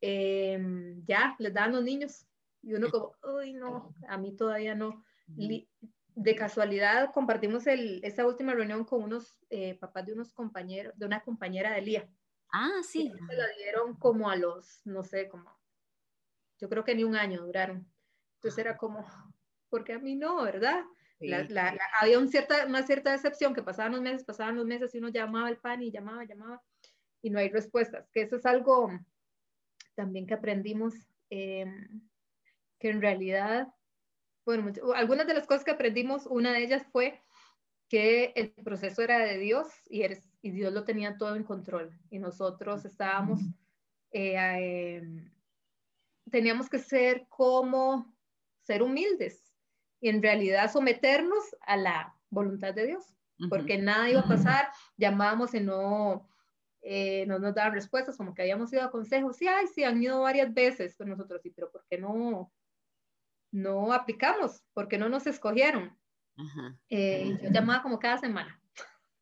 em, 0.00 1.04
ya 1.04 1.36
les 1.38 1.52
daban 1.52 1.72
los 1.72 1.84
niños 1.84 2.26
y 2.62 2.74
uno 2.74 2.90
como, 2.90 3.12
uy, 3.22 3.52
no, 3.52 3.94
a 4.08 4.18
mí 4.18 4.34
todavía 4.34 4.74
no. 4.74 5.04
De 6.14 6.34
casualidad 6.34 7.12
compartimos 7.12 7.66
el, 7.66 8.02
esa 8.02 8.26
última 8.26 8.54
reunión 8.54 8.84
con 8.84 9.02
unos 9.02 9.38
eh, 9.50 9.74
papás 9.74 10.06
de 10.06 10.14
unos 10.14 10.32
compañeros, 10.32 10.96
de 10.96 11.06
una 11.06 11.20
compañera 11.20 11.74
de 11.74 11.82
Lía. 11.82 12.10
Ah, 12.52 12.80
sí. 12.82 13.12
Se 13.28 13.36
la 13.36 13.46
dieron 13.58 13.94
como 13.96 14.30
a 14.30 14.36
los, 14.36 14.80
no 14.86 15.02
sé, 15.02 15.28
como, 15.28 15.50
yo 16.58 16.68
creo 16.68 16.84
que 16.84 16.94
ni 16.94 17.04
un 17.04 17.16
año 17.16 17.44
duraron. 17.44 17.86
Entonces 18.36 18.58
era 18.58 18.76
como, 18.76 19.04
porque 19.68 19.92
a 19.92 19.98
mí 19.98 20.16
no, 20.16 20.42
¿verdad? 20.42 20.84
había 22.00 22.18
un 22.18 22.28
cierta, 22.28 22.66
una 22.66 22.82
cierta 22.82 23.12
decepción 23.12 23.54
que 23.54 23.62
pasaban 23.62 23.92
los 23.92 24.02
meses, 24.02 24.24
pasaban 24.24 24.56
los 24.56 24.66
meses 24.66 24.94
y 24.94 24.98
uno 24.98 25.08
llamaba 25.08 25.48
al 25.48 25.58
pan 25.58 25.82
y 25.82 25.90
llamaba, 25.90 26.24
llamaba 26.24 26.62
y 27.22 27.30
no 27.30 27.38
hay 27.38 27.48
respuestas. 27.48 28.08
Que 28.10 28.22
eso 28.22 28.36
es 28.36 28.46
algo 28.46 28.90
también 29.94 30.26
que 30.26 30.34
aprendimos, 30.34 30.94
em, 31.30 32.08
que 32.78 32.90
en 32.90 33.00
realidad, 33.00 33.68
bueno, 34.44 34.72
algunas 34.94 35.26
de 35.26 35.34
las 35.34 35.46
cosas 35.46 35.64
que 35.64 35.70
aprendimos, 35.70 36.26
una 36.26 36.52
de 36.52 36.62
ellas 36.62 36.86
fue 36.92 37.20
que 37.88 38.32
el 38.36 38.50
proceso 38.50 39.02
era 39.02 39.18
de 39.18 39.38
Dios 39.38 39.68
y, 39.88 40.02
eres, 40.02 40.28
y 40.42 40.50
Dios 40.50 40.72
lo 40.72 40.84
tenía 40.84 41.16
todo 41.16 41.36
en 41.36 41.44
control. 41.44 41.98
Y 42.10 42.18
nosotros 42.18 42.84
estábamos, 42.84 43.40
eh, 44.10 44.96
em, 45.02 45.30
teníamos 46.30 46.68
que 46.68 46.78
ser 46.78 47.26
como, 47.28 48.12
ser 48.60 48.82
humildes 48.82 49.54
y 50.00 50.08
en 50.08 50.22
realidad 50.22 50.70
someternos 50.70 51.56
a 51.60 51.76
la 51.76 52.16
voluntad 52.30 52.74
de 52.74 52.86
Dios, 52.86 53.14
porque 53.48 53.78
nada 53.78 54.10
iba 54.10 54.20
a 54.20 54.28
pasar, 54.28 54.68
llamábamos 54.96 55.54
y 55.54 55.60
no, 55.60 56.28
eh, 56.82 57.24
no 57.26 57.38
nos 57.38 57.54
daban 57.54 57.74
respuestas, 57.74 58.16
como 58.16 58.34
que 58.34 58.42
habíamos 58.42 58.72
ido 58.72 58.82
a 58.82 58.90
consejos, 58.90 59.36
sí, 59.36 59.46
ay, 59.46 59.66
sí, 59.68 59.84
han 59.84 60.02
ido 60.02 60.20
varias 60.22 60.52
veces 60.52 60.96
con 60.96 61.08
nosotros, 61.08 61.40
sí, 61.42 61.50
pero 61.50 61.70
¿por 61.70 61.84
qué 61.88 61.98
no, 61.98 62.52
no 63.50 63.92
aplicamos? 63.92 64.62
¿Por 64.74 64.88
qué 64.88 64.98
no 64.98 65.08
nos 65.08 65.26
escogieron? 65.26 65.96
Eh, 66.90 67.38
yo 67.42 67.50
llamaba 67.50 67.82
como 67.82 67.98
cada 67.98 68.18
semana. 68.18 68.60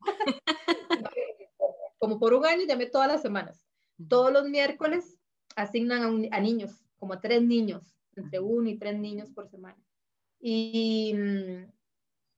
como 1.99 2.19
por 2.19 2.35
un 2.35 2.45
año 2.45 2.63
llamé 2.67 2.87
todas 2.87 3.09
las 3.09 3.23
semanas. 3.23 3.65
Todos 4.09 4.33
los 4.33 4.49
miércoles 4.49 5.19
asignan 5.57 6.03
a, 6.03 6.37
a 6.37 6.41
niños, 6.41 6.85
como 6.99 7.15
a 7.15 7.21
tres 7.21 7.43
niños, 7.43 7.95
entre 8.17 8.41
uno 8.41 8.69
y 8.69 8.79
tres 8.79 8.99
niños 8.99 9.31
por 9.31 9.49
semana. 9.49 9.79
Y, 10.41 11.15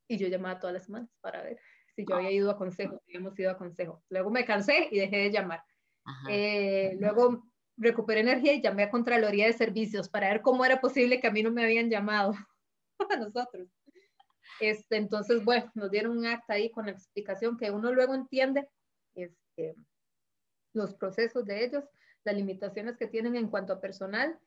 y 0.08 0.16
yo 0.16 0.28
llamaba 0.28 0.60
todas 0.60 0.74
las 0.74 0.84
semanas 0.84 1.10
para 1.20 1.42
ver 1.42 1.58
si 1.96 2.04
yo 2.06 2.14
había 2.14 2.30
ido 2.30 2.50
a 2.50 2.58
consejo, 2.58 3.00
si 3.04 3.16
habíamos 3.16 3.38
ido 3.38 3.50
a 3.50 3.56
consejo. 3.56 4.02
Luego 4.10 4.30
me 4.30 4.44
cansé 4.44 4.88
y 4.90 4.98
dejé 4.98 5.16
de 5.16 5.30
llamar. 5.32 5.64
Eh, 6.28 6.96
luego 7.00 7.48
recuperé 7.76 8.20
energía 8.20 8.54
y 8.54 8.62
llamé 8.62 8.84
a 8.84 8.90
Contraloría 8.90 9.46
de 9.46 9.52
Servicios 9.52 10.08
para 10.08 10.28
ver 10.28 10.42
cómo 10.42 10.64
era 10.64 10.80
posible 10.80 11.20
que 11.20 11.26
a 11.26 11.30
mí 11.30 11.42
no 11.42 11.50
me 11.50 11.64
habían 11.64 11.90
llamado 11.90 12.34
a 13.10 13.16
nosotros. 13.16 13.68
Este, 14.60 14.96
entonces, 14.96 15.44
bueno, 15.44 15.70
nos 15.74 15.90
dieron 15.90 16.16
un 16.16 16.26
acta 16.26 16.54
ahí 16.54 16.70
con 16.70 16.86
la 16.86 16.92
explicación 16.92 17.56
que 17.56 17.70
uno 17.70 17.92
luego 17.92 18.14
entiende 18.14 18.68
este, 19.14 19.76
los 20.72 20.94
procesos 20.94 21.44
de 21.44 21.64
ellos, 21.64 21.84
las 22.24 22.34
limitaciones 22.34 22.96
que 22.96 23.06
tienen 23.06 23.36
en 23.36 23.48
cuanto 23.48 23.74
a 23.74 23.80
personal 23.80 24.38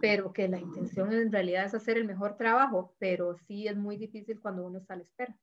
pero 0.00 0.32
que 0.32 0.48
la 0.48 0.58
intención 0.58 1.12
en 1.12 1.32
realidad 1.32 1.66
es 1.66 1.74
hacer 1.74 1.98
el 1.98 2.04
mejor 2.04 2.36
trabajo, 2.36 2.94
pero 2.98 3.36
sí 3.46 3.68
es 3.68 3.76
muy 3.76 3.96
difícil 3.96 4.40
cuando 4.40 4.64
uno 4.64 4.78
está 4.78 4.94
a 4.94 4.96
la 4.98 5.02
espera. 5.04 5.36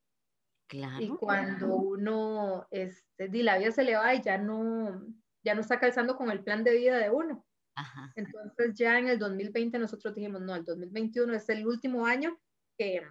Claro. 0.67 1.03
Y 1.03 1.09
cuando 1.09 1.75
uno, 1.75 2.67
este, 2.71 3.29
la 3.43 3.57
vida 3.57 3.71
se 3.71 3.83
le 3.83 3.95
va 3.95 4.13
y 4.15 4.21
ya 4.21 4.37
no, 4.37 5.05
ya 5.45 5.53
no 5.53 5.61
está 5.61 5.79
calzando 5.79 6.17
con 6.17 6.31
el 6.31 6.43
plan 6.43 6.63
de 6.63 6.75
vida 6.75 6.97
de 6.97 7.11
uno. 7.11 7.45
Ajá. 7.75 8.11
Entonces 8.15 8.73
ya 8.73 8.97
en 8.97 9.07
el 9.09 9.19
2020 9.19 9.77
nosotros 9.77 10.15
dijimos, 10.15 10.41
no, 10.41 10.55
el 10.55 10.65
2021 10.65 11.33
es 11.33 11.47
el 11.49 11.67
último 11.67 12.05
año 12.05 12.37
que, 12.77 13.01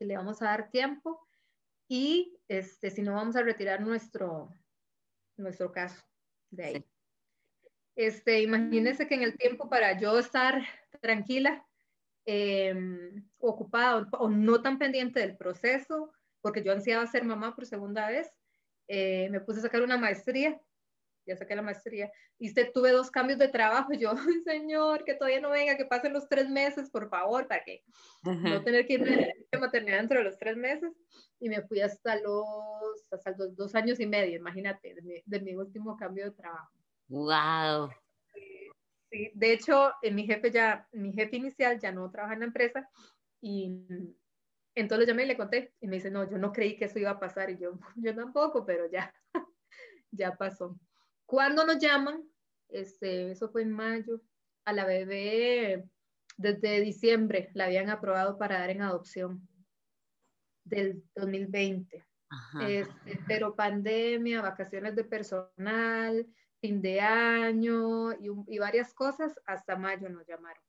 le 0.00 0.16
vamos 0.16 0.40
a 0.40 0.46
dar 0.46 0.70
tiempo 0.70 1.26
y 1.86 2.38
este, 2.48 2.90
si 2.90 3.02
no 3.02 3.12
vamos 3.12 3.36
a 3.36 3.42
retirar 3.42 3.82
nuestro, 3.82 4.48
nuestro 5.36 5.70
caso 5.72 6.02
de 6.50 6.64
ahí. 6.64 6.84
Este, 7.96 8.40
imagínense 8.40 9.06
que 9.06 9.14
en 9.14 9.22
el 9.22 9.36
tiempo 9.36 9.68
para 9.68 9.98
yo 9.98 10.18
estar 10.18 10.62
tranquila, 11.02 11.66
em, 12.24 13.28
ocupada 13.38 14.08
o, 14.12 14.30
no 14.30 14.62
tan 14.62 14.78
pendiente 14.78 15.20
del 15.20 15.36
proceso, 15.36 16.10
porque 16.40 16.62
yo 16.62 16.72
ansiaba 16.72 17.06
ser 17.06 17.24
mamá 17.24 17.54
por 17.54 17.66
segunda 17.66 18.08
vez, 18.08 18.32
eh, 18.88 19.28
me 19.30 19.40
puse 19.40 19.58
a 19.58 19.62
sacar 19.62 19.82
una 19.82 19.98
maestría, 19.98 20.58
ya 21.30 21.36
saqué 21.36 21.56
la 21.56 21.62
maestría, 21.62 22.10
y 22.38 22.52
tuve 22.72 22.92
dos 22.92 23.10
cambios 23.10 23.38
de 23.38 23.48
trabajo, 23.48 23.92
yo, 23.98 24.12
señor, 24.44 25.04
que 25.04 25.14
todavía 25.14 25.40
no 25.40 25.50
venga, 25.50 25.76
que 25.76 25.86
pasen 25.86 26.12
los 26.12 26.28
tres 26.28 26.48
meses, 26.48 26.90
por 26.90 27.08
favor, 27.08 27.48
para 27.48 27.64
que 27.64 27.82
no 28.22 28.62
tener 28.62 28.86
que 28.86 28.94
ir 28.94 29.32
a 29.52 29.58
maternidad 29.58 29.98
dentro 29.98 30.18
de 30.18 30.24
los 30.24 30.38
tres 30.38 30.56
meses, 30.56 30.92
y 31.38 31.48
me 31.48 31.62
fui 31.62 31.80
hasta 31.80 32.16
los, 32.20 33.06
hasta 33.10 33.34
los 33.36 33.56
dos 33.56 33.74
años 33.74 33.98
y 34.00 34.06
medio, 34.06 34.36
imagínate, 34.36 34.94
de 35.24 35.40
mi 35.40 35.54
último 35.54 35.96
cambio 35.96 36.24
de 36.24 36.30
trabajo. 36.32 36.70
Wow. 37.08 37.90
Sí, 39.10 39.32
de 39.34 39.52
hecho, 39.52 39.92
mi 40.12 40.24
jefe 40.24 40.52
ya, 40.52 40.86
mi 40.92 41.12
jefe 41.12 41.36
inicial 41.36 41.80
ya 41.80 41.90
no 41.90 42.10
trabaja 42.10 42.34
en 42.34 42.40
la 42.40 42.46
empresa 42.46 42.88
y 43.40 43.84
entonces 44.76 45.06
lo 45.06 45.12
llamé 45.12 45.24
y 45.24 45.26
le 45.26 45.36
conté 45.36 45.74
y 45.80 45.88
me 45.88 45.96
dice, 45.96 46.10
no, 46.10 46.30
yo 46.30 46.38
no 46.38 46.52
creí 46.52 46.76
que 46.76 46.84
eso 46.84 46.98
iba 47.00 47.10
a 47.10 47.18
pasar 47.18 47.50
y 47.50 47.58
yo, 47.58 47.78
yo 47.96 48.14
tampoco, 48.14 48.64
pero 48.64 48.88
ya, 48.88 49.12
ya 50.12 50.36
pasó. 50.36 50.78
¿Cuándo 51.30 51.64
nos 51.64 51.78
llaman? 51.78 52.28
Este, 52.68 53.30
eso 53.30 53.48
fue 53.50 53.62
en 53.62 53.70
mayo. 53.70 54.20
A 54.64 54.72
la 54.72 54.84
bebé 54.84 55.88
desde 56.36 56.80
diciembre 56.80 57.50
la 57.54 57.66
habían 57.66 57.88
aprobado 57.88 58.36
para 58.36 58.58
dar 58.58 58.70
en 58.70 58.82
adopción 58.82 59.48
del 60.64 61.04
2020. 61.14 62.04
Este, 62.66 63.20
pero 63.28 63.54
pandemia, 63.54 64.42
vacaciones 64.42 64.96
de 64.96 65.04
personal, 65.04 66.26
fin 66.60 66.82
de 66.82 67.00
año 67.00 68.12
y, 68.12 68.58
varias 68.58 68.92
cosas, 68.92 69.40
hasta 69.46 69.76
mayo 69.76 70.08
nos 70.08 70.26
llamaron. 70.26 70.64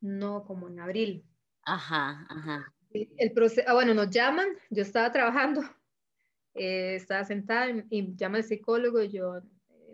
No, 0.00 0.44
como 0.44 0.66
en 0.66 0.80
abril. 0.80 1.24
Ajá, 1.62 2.26
ajá. 2.28 2.74
El 2.90 3.32
proceso, 3.32 3.68
ah, 3.68 3.74
bueno, 3.74 3.94
nos 3.94 4.10
llaman, 4.10 4.48
yo 4.70 4.82
estaba 4.82 5.12
trabajando, 5.12 5.62
eh, 6.58 6.96
estaba 6.96 7.24
sentada 7.24 7.68
y, 7.90 8.16
llama 8.16 8.38
el 8.38 8.44
psicólogo 8.44 9.02
y 9.02 9.10
yo, 9.10 9.36
eh, 9.36 9.42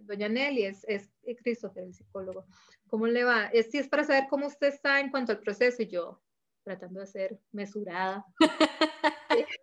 doña 0.03 0.29
Nelly, 0.29 0.65
es, 0.65 0.85
es 0.89 1.11
Christopher, 1.43 1.85
el 1.85 1.95
psicólogo, 1.95 2.47
¿cómo 2.89 3.07
le 3.07 3.25
va? 3.25 3.47
Es, 3.47 3.71
sí, 3.71 3.79
es 3.79 3.89
para 3.89 4.05
saber 4.05 4.25
cómo 4.29 4.47
usted 4.47 4.69
está 4.69 5.01
en 5.01 5.11
cuanto 5.11 5.33
al 5.33 5.41
proceso 5.41 5.83
y 5.83 5.89
yo 5.89 6.21
tratando 6.65 7.01
de 7.01 7.07
ser 7.07 7.39
mesurada. 7.53 8.25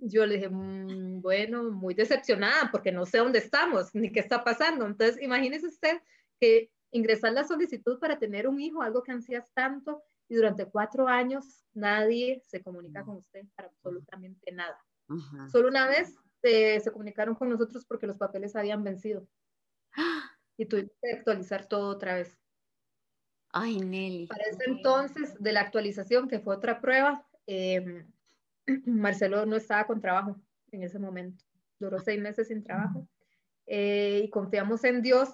yo 0.00 0.26
le 0.26 0.36
dije, 0.36 0.48
mm, 0.48 1.20
bueno, 1.20 1.64
muy 1.64 1.94
decepcionada 1.94 2.70
porque 2.70 2.92
no 2.92 3.06
sé 3.06 3.18
dónde 3.18 3.38
estamos 3.38 3.94
ni 3.94 4.10
qué 4.10 4.20
está 4.20 4.42
pasando. 4.42 4.86
Entonces, 4.86 5.22
imagínese 5.22 5.66
usted 5.66 6.00
que 6.40 6.70
ingresar 6.90 7.32
la 7.32 7.44
solicitud 7.44 7.98
para 8.00 8.18
tener 8.18 8.48
un 8.48 8.60
hijo, 8.60 8.82
algo 8.82 9.02
que 9.02 9.12
ansías 9.12 9.52
tanto, 9.52 10.02
y 10.28 10.36
durante 10.36 10.64
cuatro 10.66 11.08
años 11.08 11.64
nadie 11.74 12.40
se 12.46 12.62
comunica 12.62 13.04
con 13.04 13.16
usted 13.16 13.44
para 13.54 13.68
absolutamente 13.68 14.52
nada. 14.52 14.78
Solo 15.50 15.68
una 15.68 15.88
vez 15.88 16.16
eh, 16.42 16.80
se 16.80 16.90
comunicaron 16.90 17.34
con 17.34 17.48
nosotros 17.48 17.84
porque 17.84 18.06
los 18.06 18.16
papeles 18.16 18.56
habían 18.56 18.84
vencido. 18.84 19.26
Y 20.56 20.66
tuvimos 20.66 20.92
que 21.00 21.12
actualizar 21.12 21.66
todo 21.66 21.88
otra 21.88 22.16
vez. 22.16 22.38
Ay, 23.52 23.80
Nelly. 23.80 24.26
Para 24.26 24.44
ese 24.44 24.64
entonces, 24.66 25.34
de 25.42 25.52
la 25.52 25.60
actualización, 25.60 26.28
que 26.28 26.38
fue 26.38 26.54
otra 26.54 26.80
prueba, 26.80 27.26
eh, 27.46 28.04
Marcelo 28.86 29.46
no 29.46 29.56
estaba 29.56 29.86
con 29.86 30.00
trabajo 30.00 30.36
en 30.70 30.82
ese 30.82 30.98
momento, 30.98 31.44
duró 31.78 31.98
seis 31.98 32.20
meses 32.20 32.48
sin 32.48 32.62
trabajo 32.62 33.08
eh, 33.66 34.22
y 34.24 34.30
confiamos 34.30 34.84
en 34.84 35.02
Dios 35.02 35.28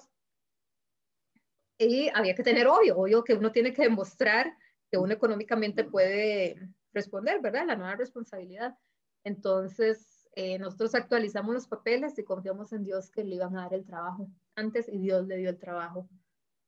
y 1.77 2.09
había 2.13 2.33
que 2.33 2.43
tener 2.43 2.67
obvio, 2.67 2.97
obvio 2.97 3.23
que 3.23 3.35
uno 3.35 3.51
tiene 3.51 3.73
que 3.73 3.83
demostrar 3.83 4.57
que 4.89 4.97
uno 4.97 5.13
económicamente 5.13 5.83
puede 5.83 6.57
responder, 6.93 7.39
¿verdad? 7.41 7.67
La 7.67 7.75
nueva 7.75 7.95
responsabilidad. 7.95 8.75
Entonces, 9.23 10.16
eh, 10.39 10.59
nosotros 10.59 10.93
actualizamos 10.93 11.51
los 11.51 11.67
papeles 11.67 12.15
y 12.19 12.23
confiamos 12.23 12.71
en 12.71 12.83
Dios 12.83 13.09
que 13.09 13.23
le 13.23 13.37
iban 13.37 13.57
a 13.57 13.63
dar 13.63 13.73
el 13.73 13.83
trabajo 13.83 14.29
antes 14.55 14.87
y 14.87 14.99
Dios 14.99 15.25
le 15.25 15.37
dio 15.37 15.49
el 15.49 15.57
trabajo 15.57 16.07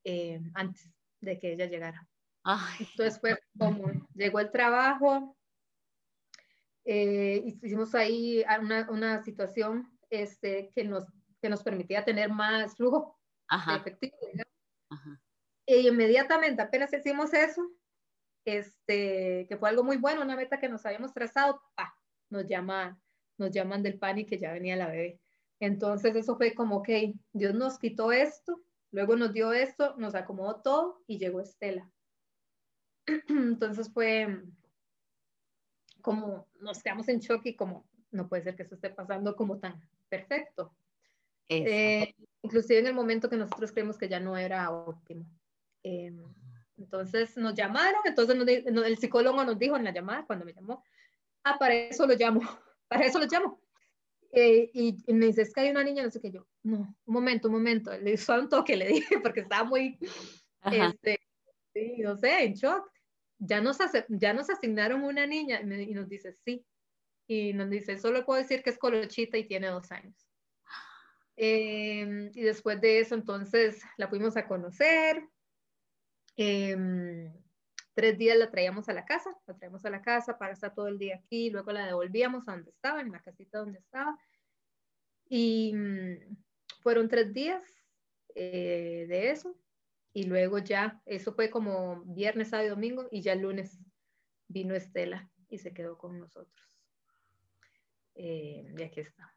eh, 0.04 0.42
antes 0.56 0.92
de 1.22 1.38
que 1.38 1.54
ella 1.54 1.68
llegara. 1.68 2.10
Entonces 2.80 3.20
fue 3.20 3.38
como 3.60 3.92
llegó 4.16 4.40
el 4.40 4.50
trabajo, 4.50 5.38
eh, 6.84 7.44
hicimos 7.62 7.94
ahí 7.94 8.44
una, 8.60 8.90
una 8.90 9.22
situación 9.22 9.88
este, 10.10 10.72
que, 10.74 10.84
nos, 10.84 11.06
que 11.40 11.50
nos 11.50 11.62
permitía 11.62 12.04
tener 12.04 12.32
más 12.32 12.76
flujo 12.76 13.20
de 13.68 13.76
efectivo. 13.76 14.18
Y 15.68 15.88
inmediatamente, 15.88 16.64
apenas 16.64 16.92
hicimos 16.92 17.36
eso, 17.36 17.62
este, 18.46 19.46
que 19.48 19.58
fue 19.60 19.70
algo 19.70 19.84
muy 19.84 19.98
bueno, 19.98 20.24
una 20.24 20.36
meta 20.36 20.60
que 20.60 20.70
nos 20.70 20.84
habíamos 20.88 21.14
trazado, 21.14 21.62
¡pah! 21.76 21.94
nos, 22.32 22.48
llama, 22.48 23.00
nos 23.40 23.52
llaman 23.52 23.84
del 23.84 23.98
pan 23.98 24.20
y 24.20 24.26
que 24.26 24.38
ya 24.38 24.52
venía 24.52 24.76
la 24.76 24.88
bebé. 24.88 25.20
Entonces 25.60 26.16
eso 26.16 26.38
fue 26.38 26.54
como, 26.54 26.78
ok, 26.78 26.90
Dios 27.34 27.54
nos 27.54 27.80
quitó 27.80 28.12
esto, 28.12 28.62
luego 28.92 29.16
nos 29.16 29.34
dio 29.34 29.52
esto, 29.52 29.96
nos 29.98 30.16
acomodó 30.16 30.62
todo 30.62 31.02
y 31.08 31.18
llegó 31.18 31.42
Estela. 31.42 31.90
Entonces 33.28 33.92
fue 33.92 34.42
como 36.02 36.48
nos 36.62 36.82
quedamos 36.82 37.08
en 37.10 37.20
shock 37.20 37.46
y 37.46 37.56
como 37.56 37.86
no 38.12 38.28
puede 38.28 38.44
ser 38.44 38.56
que 38.56 38.64
eso 38.64 38.76
esté 38.76 38.90
pasando 38.90 39.36
como 39.36 39.60
tan 39.60 39.82
perfecto. 40.08 40.74
Eh, 41.50 42.14
inclusive 42.42 42.80
en 42.80 42.88
el 42.88 42.94
momento 42.94 43.30
que 43.30 43.36
nosotros 43.36 43.72
creemos 43.72 43.98
que 43.98 44.08
ya 44.08 44.20
no 44.20 44.38
era 44.38 44.72
óptimo. 44.72 45.26
Em, 45.84 46.24
entonces 46.78 47.36
nos 47.38 47.54
llamaron, 47.56 48.02
entonces 48.06 48.38
el 48.38 48.98
psicólogo 48.98 49.44
nos 49.44 49.60
dijo 49.60 49.76
en 49.76 49.84
la 49.84 49.92
llamada, 49.92 50.26
cuando 50.26 50.46
me 50.46 50.54
llamó, 50.54 50.84
ah, 51.44 51.58
para 51.60 51.74
eso 51.74 52.08
lo 52.08 52.16
llamo, 52.16 52.42
para 52.90 53.06
eso 53.06 53.20
lo 53.20 53.26
llamo. 53.26 53.62
Eh, 54.32 54.70
y, 54.74 55.14
me 55.14 55.28
dice, 55.28 55.44
es 55.44 55.54
que 55.54 55.62
hay 55.62 55.70
una 55.70 55.84
niña, 55.84 56.04
no 56.04 56.12
sé 56.12 56.20
qué, 56.20 56.32
yo, 56.32 56.46
no, 56.62 56.96
un 57.06 57.14
momento, 57.14 57.48
un 57.48 57.56
momento, 57.56 57.98
le 57.98 58.14
hizo 58.14 58.38
un 58.38 58.48
toque, 58.48 58.76
le 58.76 58.88
dije, 58.88 59.20
porque 59.24 59.40
estaba 59.40 59.64
muy, 59.64 59.98
este, 60.66 61.20
no 62.00 62.18
sé, 62.18 62.44
en 62.44 62.54
shock. 62.54 62.92
Ya 63.42 63.62
nos, 63.62 63.78
ya 64.10 64.34
nos 64.34 64.50
asignaron 64.50 65.04
una 65.04 65.26
niña 65.26 65.62
y, 65.62 65.94
nos 65.94 66.10
dice, 66.10 66.34
sí. 66.34 66.66
Y 67.26 67.54
nos 67.54 67.70
dice, 67.70 67.98
solo 67.98 68.26
puedo 68.26 68.42
decir 68.42 68.62
que 68.64 68.72
es 68.72 68.78
colochita 68.78 69.38
y 69.38 69.48
tiene 69.48 69.68
dos 69.68 69.92
años. 69.92 70.28
Em, 71.38 72.32
y 72.34 72.42
después 72.42 72.82
de 72.82 73.00
eso, 73.00 73.16
entonces, 73.16 73.82
la 73.98 74.10
fuimos 74.10 74.36
a 74.36 74.46
conocer. 74.46 75.24
Em, 76.36 77.32
tres 78.00 78.18
días 78.18 78.38
la 78.38 78.50
traíamos 78.50 78.88
a 78.88 78.94
la 78.94 79.04
casa, 79.04 79.30
la 79.46 79.58
traíamos 79.58 79.84
a 79.84 79.90
la 79.90 80.02
casa 80.02 80.38
para 80.38 80.54
estar 80.54 80.74
todo 80.74 80.88
el 80.88 80.98
día 80.98 81.18
aquí, 81.18 81.50
luego 81.50 81.74
la 81.74 81.86
devolvíamos 81.86 82.48
a 82.48 82.54
donde 82.54 82.72
estaba, 82.72 83.02
en 83.02 83.12
la 83.12 83.20
casita 83.20 83.60
donde 83.60 83.80
estaba. 83.80 84.18
Y 85.28 85.74
mm, 85.76 86.38
fueron 86.82 87.10
tres 87.10 87.34
días 87.34 87.62
eh, 88.36 89.06
de 89.10 89.32
eso. 89.32 89.54
Y 90.14 90.24
luego 90.24 90.60
ya, 90.60 91.02
eso 91.06 91.34
fue 91.34 91.50
como 91.50 92.02
viernes, 92.06 92.52
sábado 92.52 92.68
y 92.68 92.70
domingo, 92.70 93.10
y 93.12 93.22
ya 93.22 93.34
el 93.34 93.42
lunes 93.42 93.78
vino 94.48 94.76
Estela 94.76 95.30
y 95.50 95.58
se 95.58 95.74
quedó 95.74 95.98
con 95.98 96.20
nosotros. 96.20 96.70
Eh, 98.16 98.74
y 98.78 98.82
aquí 98.82 99.02
estamos. 99.02 99.34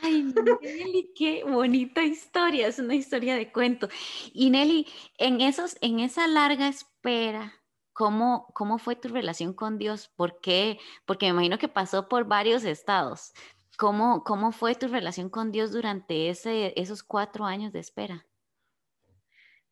Ay, 0.00 0.32
Nelly, 0.62 1.12
qué 1.16 1.42
bonita 1.42 2.04
historia, 2.04 2.68
es 2.68 2.78
una 2.78 2.94
historia 2.94 3.34
de 3.34 3.50
cuento. 3.50 3.88
Y 4.32 4.50
Nelly, 4.50 4.86
en, 5.18 5.40
esos, 5.40 5.76
en 5.80 5.98
esa 5.98 6.28
larga 6.28 6.68
espera, 6.68 7.59
¿cómo, 8.00 8.46
¿cómo 8.54 8.78
fue 8.78 8.96
tu 8.96 9.08
relación 9.08 9.52
con 9.52 9.76
Dios? 9.76 10.08
¿Por 10.16 10.40
qué? 10.40 10.78
Porque 11.04 11.26
me 11.26 11.32
imagino 11.32 11.58
que 11.58 11.68
pasó 11.68 12.08
por 12.08 12.24
varios 12.24 12.64
estados. 12.64 13.34
¿Cómo, 13.76 14.24
cómo 14.24 14.52
fue 14.52 14.74
tu 14.74 14.88
relación 14.88 15.28
con 15.28 15.52
Dios 15.52 15.70
durante 15.70 16.30
ese, 16.30 16.72
esos 16.80 17.02
cuatro 17.02 17.44
años 17.44 17.74
de 17.74 17.80
espera? 17.80 18.26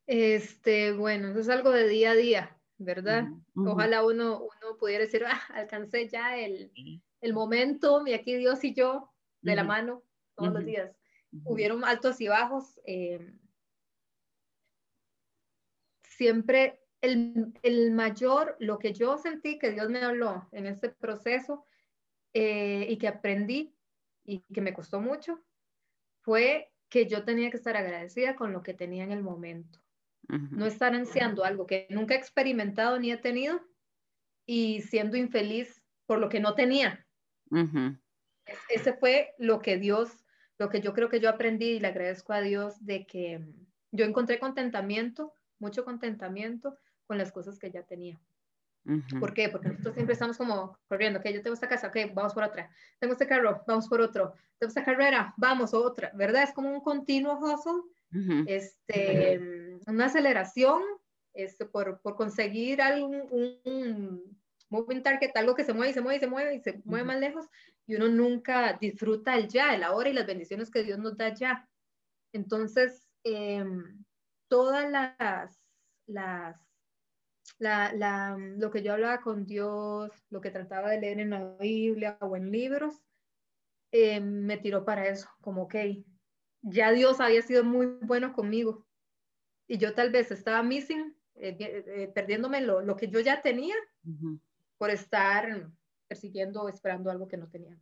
Este, 0.07 0.93
bueno, 0.93 1.29
eso 1.31 1.41
es 1.41 1.49
algo 1.49 1.71
de 1.71 1.88
día 1.88 2.11
a 2.11 2.17
día, 2.17 2.61
¿verdad? 2.77 3.29
Ojalá 3.55 4.05
uno, 4.05 4.41
uno 4.41 4.77
pudiera 4.79 5.07
decir, 5.07 5.25
ah, 5.25 5.41
alcancé 5.55 6.07
ya 6.11 6.37
el, 6.37 6.71
el, 7.23 7.33
momento, 7.33 8.07
y 8.07 8.12
aquí 8.12 8.37
Dios 8.37 8.62
y 8.62 8.75
yo 8.75 9.11
de 9.41 9.57
la 9.57 9.64
mano 9.64 10.03
todos 10.35 10.53
los 10.53 10.67
días. 10.67 10.95
Hubieron 11.47 11.83
altos 11.83 12.21
y 12.21 12.29
bajos. 12.29 12.79
Em, 12.85 13.38
siempre 16.03 16.83
el, 17.01 17.53
el, 17.63 17.93
mayor, 17.93 18.57
lo 18.59 18.79
que 18.79 18.93
yo 18.93 19.19
sentí 19.19 19.59
que 19.59 19.71
Dios 19.71 19.89
me 19.89 20.01
habló 20.01 20.49
en 20.53 20.67
este 20.67 20.89
proceso 20.89 21.65
eh, 22.35 22.87
y 22.89 22.99
que 22.99 23.09
aprendí 23.09 23.75
y 24.25 24.41
que 24.53 24.61
me 24.61 24.75
costó 24.75 25.01
mucho, 25.01 25.43
fue 26.21 26.73
que 26.89 27.07
yo 27.07 27.25
tenía 27.25 27.51
que 27.51 27.57
estar 27.57 27.77
agradecida 27.77 28.37
con 28.37 28.53
lo 28.53 28.63
que 28.63 28.75
tenía 28.75 29.05
en 29.05 29.13
el 29.13 29.23
momento. 29.23 29.81
No 30.29 30.67
estar 30.67 30.95
ansiando 30.95 31.43
algo 31.43 31.67
que 31.67 31.87
nunca 31.89 32.15
he 32.15 32.19
experimentado 32.19 32.99
ni 32.99 33.11
he 33.11 33.17
tenido 33.17 33.63
y 34.45 34.83
siendo 34.83 35.17
infeliz 35.17 35.83
por 36.05 36.19
lo 36.19 36.29
que 36.29 36.39
no 36.39 36.55
tenía. 36.55 37.07
Ese 38.69 38.93
fue 38.93 39.35
lo 39.39 39.61
que 39.61 39.79
Dios, 39.79 40.27
lo 40.59 40.69
que 40.69 40.83
yo 40.83 40.93
creo 40.93 41.09
que 41.09 41.21
yo 41.21 41.31
aprendí 41.31 41.71
y 41.71 41.81
le 41.81 41.89
agradezco 41.89 42.35
a 42.35 42.43
Dios 42.43 42.85
de 42.85 43.07
que 43.07 43.43
yo 43.91 44.05
encontré 44.05 44.39
contentamiento, 44.39 45.33
mucho 45.59 45.83
contentamiento 45.85 46.77
con 47.09 47.18
las 47.18 47.33
cosas 47.33 47.59
que 47.59 47.73
ya 47.73 47.83
tenía. 47.83 48.21
¿Por 49.21 49.35
qué? 49.35 49.49
Porque 49.51 49.68
nosotros 49.68 49.94
siempre 49.94 50.14
estamos 50.14 50.38
como 50.38 50.79
corriendo, 50.87 51.18
ok, 51.18 51.27
yo 51.29 51.42
tengo 51.42 51.55
esta 51.55 51.68
casa, 51.68 51.88
ok, 51.88 52.14
vamos 52.14 52.33
por 52.33 52.44
otra. 52.44 52.71
Tengo 52.99 53.12
este 53.12 53.27
carro, 53.27 53.62
vamos 53.66 53.88
por 53.88 54.01
otro. 54.01 54.35
Tengo 54.59 54.68
esta 54.68 54.85
carrera, 54.85 55.35
vamos 55.37 55.75
otra, 55.75 56.11
¿verdad? 56.14 56.44
Es 56.44 56.53
como 56.53 56.71
un 56.71 56.81
continuo 56.81 57.38
hustle 57.38 57.83
este, 58.47 59.38
una 59.87 60.07
aceleración 60.07 60.83
este, 61.35 61.66
por, 61.66 62.01
por 62.01 62.16
conseguir 62.16 62.81
algún 62.81 63.23
un, 63.64 64.38
moving 64.71 65.03
target, 65.03 65.37
algo 65.37 65.55
que 65.55 65.64
se 65.64 65.73
mueve 65.73 65.90
y 65.90 65.94
se 65.94 66.01
mueve 66.01 66.16
y 66.16 66.21
se 66.21 66.27
mueve 66.27 66.55
y 66.55 66.61
se 66.61 66.83
mueve 66.85 67.05
más 67.05 67.21
lejos, 67.21 67.47
y 67.87 67.97
uno 67.97 68.09
nunca 68.09 68.75
disfruta 68.75 69.37
el 69.37 69.49
ya, 69.49 69.75
el 69.75 69.83
ahora 69.83 70.09
y 70.09 70.12
las 70.12 70.27
bendiciones 70.27 70.71
que 70.71 70.83
Dios 70.83 70.99
nos 70.99 71.16
da 71.16 71.33
ya. 71.35 71.68
Entonces, 72.33 73.09
em, 73.25 74.05
todas 74.49 74.90
las, 74.90 75.59
las 76.07 76.67
la, 77.59 77.92
la, 77.92 78.37
lo 78.38 78.71
que 78.71 78.83
yo 78.83 78.92
hablaba 78.92 79.21
con 79.21 79.44
Dios, 79.44 80.11
lo 80.31 80.40
que 80.40 80.51
trataba 80.51 80.90
de 80.90 81.01
leer 81.01 81.21
en 81.21 81.31
la 81.31 81.57
Biblia 81.61 82.16
o 82.21 82.37
en 82.37 82.51
libros, 82.51 83.03
em, 83.90 84.25
me 84.44 84.57
tiró 84.57 84.85
para 84.85 85.09
eso, 85.09 85.29
como, 85.40 85.62
ok, 85.62 85.75
ya 86.62 86.92
Dios 86.92 87.21
había 87.21 87.42
sido 87.42 87.64
muy 87.64 87.87
bueno 88.03 88.33
conmigo 88.33 88.87
y 89.66 89.79
yo 89.79 89.94
tal 89.94 90.11
vez 90.11 90.31
estaba 90.31 90.62
missing, 90.62 91.14
eh, 91.35 91.57
eh, 91.61 92.11
perdiéndome 92.14 92.61
lo, 92.61 92.81
lo, 92.81 92.97
que 92.97 93.09
yo 93.09 93.21
ya 93.21 93.42
tenía 93.42 93.77
por 94.77 94.90
estar 94.90 95.71
persiguiendo 96.09 96.62
o 96.62 96.68
esperando 96.68 97.11
algo 97.11 97.29
que 97.29 97.37
no 97.37 97.49
tenía 97.49 97.79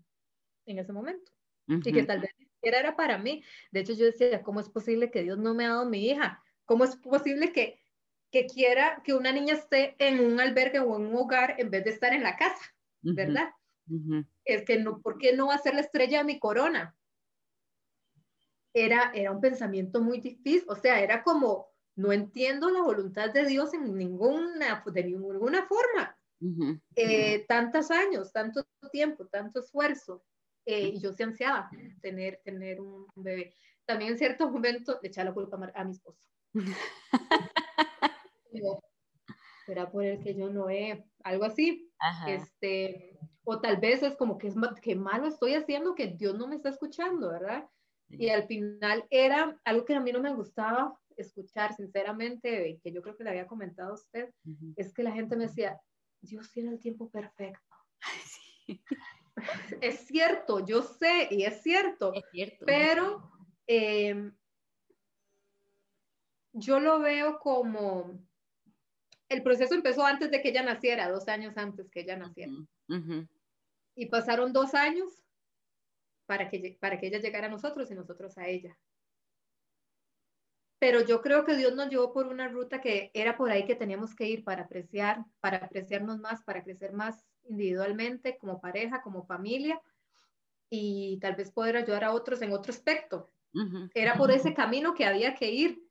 en 0.67 0.79
ese 0.79 0.93
momento 0.93 1.33
y 1.69 1.93
que 1.93 2.03
tal 2.03 2.21
vez 2.21 2.31
era, 2.61 2.81
era 2.81 2.97
para 2.97 3.19
mí. 3.19 3.43
De 3.71 3.81
hecho, 3.81 3.95
yo 3.95 4.05
decía, 4.05 4.43
¿cómo 4.43 4.61
es 4.61 4.69
posible 4.69 5.11
que 5.11 5.23
Dios 5.23 5.39
no 5.39 5.55
me 5.55 5.65
ha 5.65 5.71
dado 5.71 5.87
mi 5.87 6.11
hija? 6.11 6.43
¿Cómo 6.65 6.85
es 6.85 6.97
posible 6.97 7.53
que, 7.53 7.81
que 8.31 8.47
quiera 8.47 9.03
que 9.05 9.15
una 9.15 9.33
niña 9.33 9.55
esté 9.55 9.95
en 9.99 10.21
un 10.21 10.41
albergue 10.41 10.81
o 10.81 10.97
en 10.97 11.07
un 11.07 11.17
hogar 11.17 11.55
en 11.59 11.71
vez 11.71 11.85
de 11.85 11.91
estar 11.91 12.13
en 12.13 12.23
la 12.23 12.37
casa? 12.37 12.75
¿Verdad? 13.03 13.51
Es 14.45 14.65
que 14.65 14.79
no, 14.79 15.01
¿por 15.01 15.19
qué 15.19 15.37
no 15.37 15.49
va 15.49 15.55
a 15.55 15.59
ser 15.59 15.75
la 15.75 15.81
estrella 15.81 16.19
de 16.19 16.25
mi 16.25 16.39
corona? 16.41 16.97
era, 18.77 19.11
era 19.15 19.33
un 19.33 19.41
pensamiento 19.41 20.03
muy 20.03 20.21
difícil, 20.21 20.67
o 20.69 20.77
sea, 20.77 21.01
era 21.01 21.23
como, 21.23 21.69
no 21.97 22.13
entiendo 22.13 22.69
la 22.69 22.83
voluntad 22.83 23.33
de 23.33 23.47
Dios 23.47 23.73
en 23.73 23.97
ninguna, 23.97 24.85
de 24.85 25.05
ninguna 25.05 25.67
forma. 25.67 26.15
Eh, 26.95 27.47
tantos 27.49 27.91
años, 27.91 28.31
tanto 28.33 28.67
tiempo, 28.93 29.27
tanto 29.29 29.61
esfuerzo, 29.61 30.23
eh, 30.67 30.89
y 30.89 31.01
yo 31.01 31.15
se 31.15 31.25
ansiaba 31.25 31.71
tener, 32.03 32.43
tener 32.45 32.83
un 32.83 33.07
bebé. 33.15 33.55
También 33.87 34.13
en 34.13 34.19
cierto 34.19 34.51
momento 34.51 34.99
le 35.01 35.09
echaba 35.09 35.31
la 35.31 35.35
culpa 35.35 35.73
a 35.75 35.85
mi 35.85 35.93
esposo. 35.93 36.29
Será 39.65 39.91
por 39.91 40.05
el 40.05 40.21
que 40.21 40.35
yo 40.35 40.49
no 40.49 40.71
he, 40.71 41.05
algo 41.25 41.45
así. 41.45 41.91
Este, 42.27 43.19
o 43.45 43.61
tal 43.61 43.79
vez 43.79 44.03
es 44.03 44.17
como 44.17 44.39
que 44.39 44.49
es 44.49 44.55
que 44.81 44.95
malo 44.95 45.27
estoy 45.27 45.55
haciendo 45.55 45.95
que 45.95 46.09
Dios 46.09 46.37
no 46.37 46.47
me 46.47 46.57
está 46.57 46.69
escuchando, 46.69 47.31
¿verdad? 47.31 47.69
Y 48.09 48.29
al 48.29 48.47
final 48.47 49.05
era 49.11 49.61
algo 49.65 49.85
que 49.85 49.95
a 49.95 50.01
mí 50.01 50.13
no 50.13 50.21
me 50.21 50.33
gustaba 50.35 50.97
escuchar, 51.17 51.75
sinceramente, 51.75 52.79
que 52.83 52.93
yo 52.93 53.03
creo 53.03 53.17
que 53.17 53.25
le 53.25 53.31
había 53.31 53.47
comentado 53.47 53.91
a 53.91 53.95
usted, 53.95 54.33
es 54.77 54.93
que 54.93 55.03
la 55.03 55.13
gente 55.13 55.37
me 55.37 55.47
decía, 55.47 55.81
Dios 56.21 56.51
tiene 56.53 56.71
el 56.71 56.81
tiempo 56.81 57.11
perfecto. 57.11 57.61
Es 59.83 60.07
cierto, 60.07 60.65
yo 60.65 60.81
sé 60.81 61.29
y 61.31 61.45
es 61.45 61.63
cierto, 61.63 62.15
Es 62.15 62.25
cierto. 62.33 62.65
pero 62.65 63.31
eh, 63.67 64.33
yo 66.55 66.81
lo 66.81 67.01
veo 67.01 67.39
como, 67.39 68.19
el 69.29 69.43
proceso 69.43 69.75
empezó 69.75 70.05
antes 70.05 70.31
de 70.31 70.41
que 70.41 70.51
ella 70.51 70.63
naciera, 70.63 71.11
dos 71.11 71.29
años 71.29 71.57
antes 71.57 71.91
que 71.91 72.01
ella 72.01 72.17
naciera. 72.17 72.53
Y 73.95 74.07
pasaron 74.07 74.53
dos 74.53 74.75
años 74.75 75.23
para 76.27 76.49
que, 76.49 76.77
para 76.81 76.99
que 76.99 77.07
ella 77.07 77.19
llegara 77.19 77.47
a 77.47 77.51
nosotros 77.51 77.91
y 77.91 77.95
nosotros 77.95 78.37
a 78.39 78.47
ella. 78.47 78.79
Pero 80.79 81.01
yo 81.01 81.23
creo 81.23 81.45
que 81.45 81.57
Dios 81.57 81.75
nos 81.75 81.89
llevó 81.89 82.13
por 82.13 82.27
una 82.27 82.49
ruta 82.49 82.81
que 82.81 83.11
era 83.15 83.37
por 83.37 83.51
ahí 83.51 83.65
que 83.65 83.75
teníamos 83.75 84.15
que 84.15 84.29
ir 84.29 84.45
para 84.45 84.65
apreciar, 84.65 85.25
para 85.41 85.59
apreciarnos 85.59 86.19
más, 86.19 86.43
para 86.45 86.63
crecer 86.63 86.93
más 86.93 87.25
individualmente, 87.49 88.37
como 88.39 88.61
pareja, 88.61 89.01
como 89.01 89.25
familia, 89.25 89.81
y 90.69 91.19
tal 91.21 91.35
vez 91.37 91.51
poder 91.51 91.77
ayudar 91.77 92.05
a 92.05 92.13
otros 92.13 92.43
en 92.43 92.53
otro 92.53 92.73
aspecto. 92.73 93.31
Era 93.95 94.17
por 94.17 94.31
ese 94.31 94.53
camino 94.53 94.95
que 94.95 95.07
había 95.07 95.35
que 95.35 95.51
ir. 95.51 95.83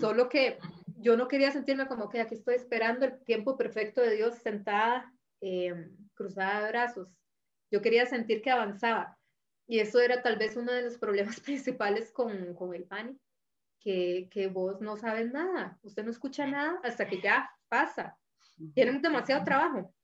Solo 0.00 0.28
que 0.28 0.58
yo 1.04 1.18
no 1.18 1.28
quería 1.28 1.50
sentirme 1.50 1.86
como 1.86 2.08
que 2.08 2.22
aquí 2.22 2.34
estoy 2.34 2.54
esperando 2.54 3.04
el 3.04 3.22
tiempo 3.24 3.58
perfecto 3.58 4.00
de 4.00 4.16
Dios 4.16 4.36
sentada, 4.38 5.12
eh, 5.42 5.90
cruzada 6.14 6.62
de 6.62 6.68
brazos. 6.70 7.08
Yo 7.70 7.82
quería 7.82 8.06
sentir 8.06 8.40
que 8.40 8.50
avanzaba. 8.50 9.18
Y 9.66 9.80
eso 9.80 10.00
era 10.00 10.22
tal 10.22 10.36
vez 10.36 10.56
uno 10.56 10.72
de 10.72 10.80
los 10.80 10.96
problemas 10.96 11.40
principales 11.40 12.10
con, 12.10 12.54
con 12.54 12.74
el 12.74 12.84
PANI, 12.84 13.20
que, 13.80 14.28
que 14.30 14.46
vos 14.46 14.80
no 14.80 14.96
sabes 14.96 15.30
nada, 15.30 15.78
usted 15.82 16.04
no 16.04 16.10
escucha 16.10 16.46
nada 16.46 16.80
hasta 16.82 17.06
que 17.06 17.20
ya 17.20 17.50
pasa. 17.68 18.16
Tienen 18.72 19.02
demasiado 19.02 19.44
trabajo. 19.44 19.94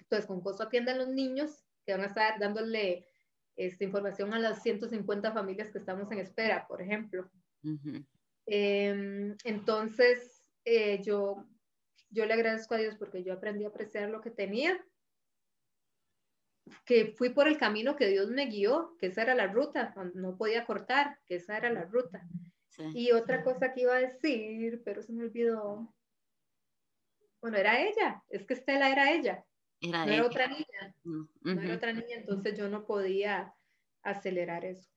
Entonces, 0.00 0.26
con 0.26 0.40
costo 0.40 0.62
atienden 0.62 0.96
los 0.96 1.08
niños 1.08 1.62
que 1.84 1.92
van 1.92 2.02
a 2.02 2.06
estar 2.06 2.38
dándole 2.38 3.06
esta 3.54 3.84
información 3.84 4.32
a 4.32 4.38
las 4.38 4.62
150 4.62 5.30
familias 5.32 5.70
que 5.70 5.78
estamos 5.78 6.10
en 6.10 6.20
espera, 6.20 6.66
por 6.66 6.80
ejemplo. 6.80 7.30
Eh, 8.46 9.34
entonces, 9.44 10.44
eh, 10.64 11.00
yo, 11.02 11.46
yo 12.10 12.26
le 12.26 12.34
agradezco 12.34 12.74
a 12.74 12.78
Dios 12.78 12.96
porque 12.98 13.22
yo 13.22 13.32
aprendí 13.32 13.64
a 13.64 13.68
apreciar 13.68 14.10
lo 14.10 14.20
que 14.20 14.30
tenía, 14.30 14.84
que 16.84 17.12
fui 17.16 17.30
por 17.30 17.48
el 17.48 17.58
camino 17.58 17.96
que 17.96 18.08
Dios 18.08 18.30
me 18.30 18.46
guió, 18.46 18.96
que 18.98 19.06
esa 19.06 19.22
era 19.22 19.34
la 19.34 19.46
ruta, 19.48 19.94
no 20.14 20.36
podía 20.36 20.64
cortar, 20.64 21.18
que 21.26 21.36
esa 21.36 21.56
era 21.56 21.70
la 21.70 21.84
ruta. 21.84 22.26
Sí. 22.68 22.84
Y 22.94 23.12
otra 23.12 23.44
cosa 23.44 23.72
que 23.72 23.82
iba 23.82 23.96
a 23.96 24.00
decir, 24.00 24.82
pero 24.84 25.02
se 25.02 25.12
me 25.12 25.24
olvidó. 25.24 25.94
Bueno, 27.40 27.58
era 27.58 27.82
ella, 27.82 28.22
es 28.28 28.46
que 28.46 28.54
Estela 28.54 28.90
era 28.90 29.12
ella, 29.12 29.44
Era 29.80 30.06
no 30.06 30.12
era 30.12 30.26
otra 30.26 30.46
niña 30.46 30.94
Mm, 31.02 31.24
no 31.42 31.60
era 31.60 31.74
otra 31.74 31.92
niña, 31.92 32.16
entonces 32.16 32.56
yo 32.56 32.68
no 32.68 32.86
podía 32.86 33.54
acelerar 34.02 34.64
eso. 34.64 34.91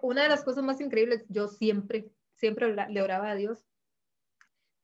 Una 0.00 0.22
de 0.22 0.28
las 0.28 0.44
cosas 0.44 0.64
más 0.64 0.80
increíbles, 0.80 1.24
yo 1.28 1.48
siempre, 1.48 2.10
siempre 2.36 2.74
le 2.88 3.02
oraba 3.02 3.30
a 3.30 3.34
Dios 3.34 3.66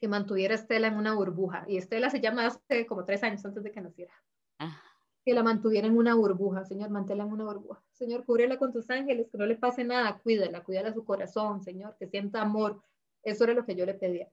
que 0.00 0.08
mantuviera 0.08 0.54
a 0.54 0.58
Estela 0.58 0.86
en 0.88 0.94
una 0.96 1.14
burbuja. 1.14 1.64
Y 1.68 1.76
Estela 1.76 2.08
se 2.10 2.20
llama 2.20 2.46
hace 2.46 2.86
como 2.86 3.04
tres 3.04 3.22
años 3.22 3.44
antes 3.44 3.62
de 3.62 3.72
que 3.72 3.80
naciera. 3.80 4.12
Ah, 4.58 4.80
Que 5.24 5.34
la 5.34 5.42
mantuviera 5.42 5.86
en 5.88 5.96
una 5.96 6.14
burbuja, 6.14 6.64
Señor, 6.64 6.90
manténla 6.90 7.24
en 7.24 7.32
una 7.32 7.44
burbuja. 7.44 7.82
Señor, 7.92 8.24
cúbrela 8.24 8.58
con 8.58 8.72
tus 8.72 8.88
ángeles, 8.90 9.28
que 9.30 9.38
no 9.38 9.46
le 9.46 9.56
pase 9.56 9.82
nada, 9.84 10.18
cuídala, 10.18 10.62
cuídala 10.62 10.92
su 10.94 11.04
corazón, 11.04 11.62
Señor, 11.62 11.96
que 11.98 12.06
sienta 12.06 12.40
amor. 12.42 12.80
Eso 13.24 13.44
era 13.44 13.54
lo 13.54 13.64
que 13.66 13.74
yo 13.74 13.84
le 13.86 13.94
pedía. 13.94 14.28